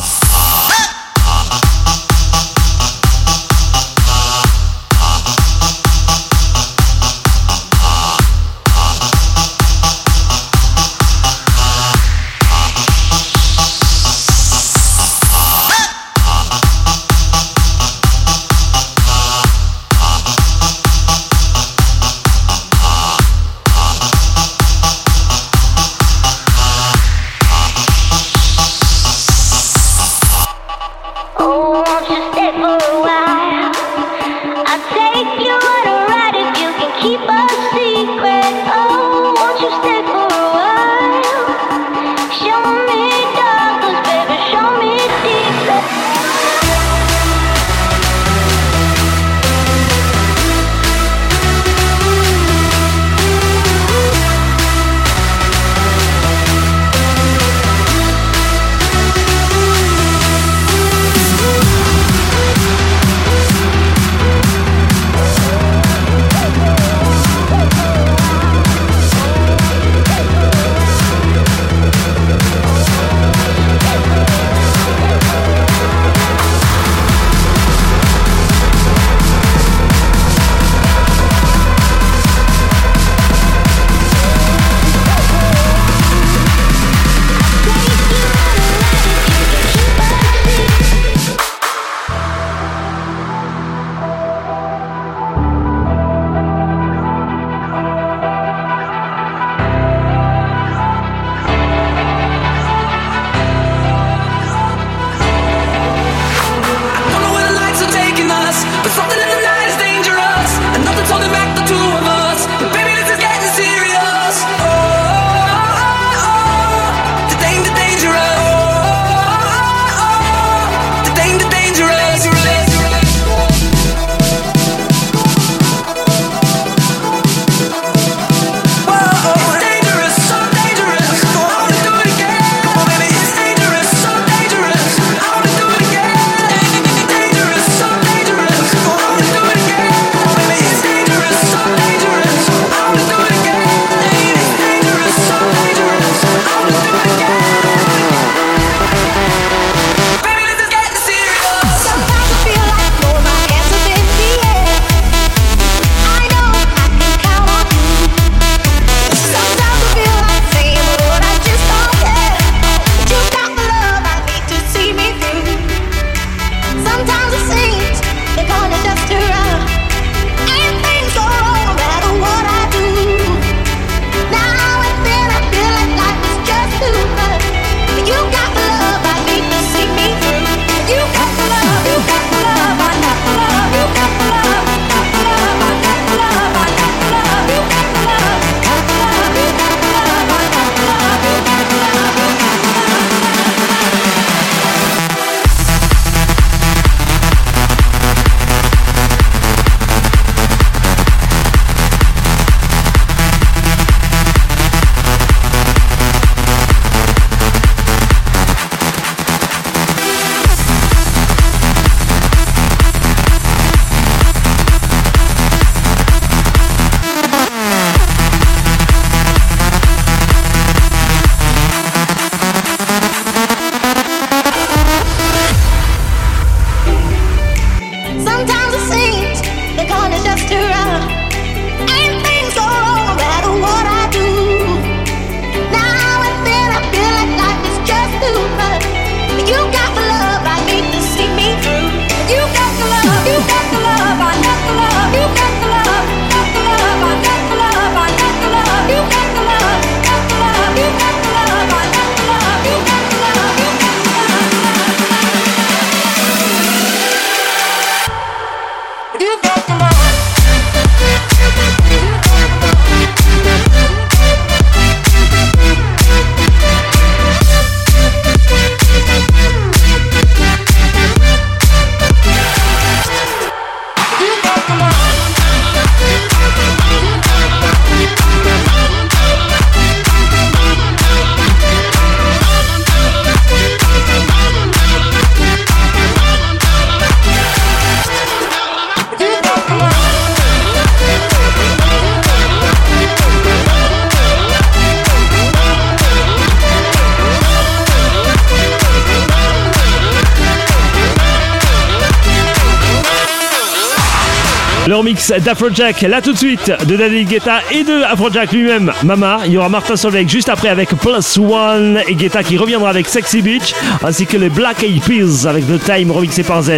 d'Afrojack. 305.31 306.03
Là 306.03 306.21
tout 306.21 306.33
de 306.33 306.39
suite 306.39 306.73
de 306.87 306.97
David 306.97 307.29
Guetta 307.29 307.61
et 307.71 307.85
de 307.85 308.03
Afrojack 308.03 308.53
lui-même. 308.53 308.93
Mama 309.05 309.41
il 309.47 309.53
y 309.53 309.59
aura 309.59 309.69
Martin 309.69 309.97
Solveig 309.97 310.29
juste 310.29 310.49
après 310.49 310.69
avec 310.69 310.91
Plus 310.91 311.39
One 311.39 312.01
et 312.07 312.15
Guetta 312.15 312.43
qui 312.43 312.57
reviendra 312.57 312.91
avec 312.91 313.09
Sexy 313.09 313.43
Beach 313.43 313.75
ainsi 314.03 314.27
que 314.27 314.37
les 314.37 314.49
Black 314.49 314.83
Eyed 314.83 315.03
Peas 315.03 315.47
avec 315.49 315.67
The 315.67 315.83
Time 315.85 316.11
remixé 316.11 316.43
par 316.43 316.63
Z. 316.63 316.71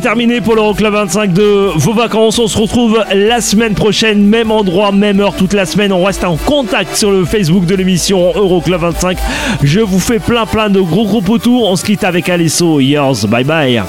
c'est 0.00 0.08
terminé 0.08 0.40
pour 0.40 0.54
l'Euroclub 0.54 0.94
25 0.94 1.32
de 1.34 1.72
vos 1.74 1.92
vacances. 1.92 2.38
On 2.38 2.46
se 2.46 2.56
retrouve 2.56 3.04
la 3.14 3.42
semaine 3.42 3.74
prochaine, 3.74 4.22
même 4.24 4.50
endroit, 4.50 4.92
même 4.92 5.20
heure, 5.20 5.36
toute 5.36 5.52
la 5.52 5.66
semaine. 5.66 5.92
On 5.92 6.04
reste 6.04 6.24
en 6.24 6.36
contact 6.36 6.96
sur 6.96 7.10
le 7.10 7.26
Facebook 7.26 7.66
de 7.66 7.74
l'émission 7.74 8.32
Euroclub 8.34 8.80
25. 8.80 9.18
Je 9.62 9.80
vous 9.80 10.00
fais 10.00 10.18
plein 10.18 10.46
plein 10.46 10.70
de 10.70 10.80
gros 10.80 11.04
gros 11.04 11.20
potos. 11.20 11.64
On 11.64 11.76
se 11.76 11.84
quitte 11.84 12.04
avec 12.04 12.30
Alesso. 12.30 12.80
yours, 12.80 13.26
bye 13.26 13.44
bye. 13.44 13.82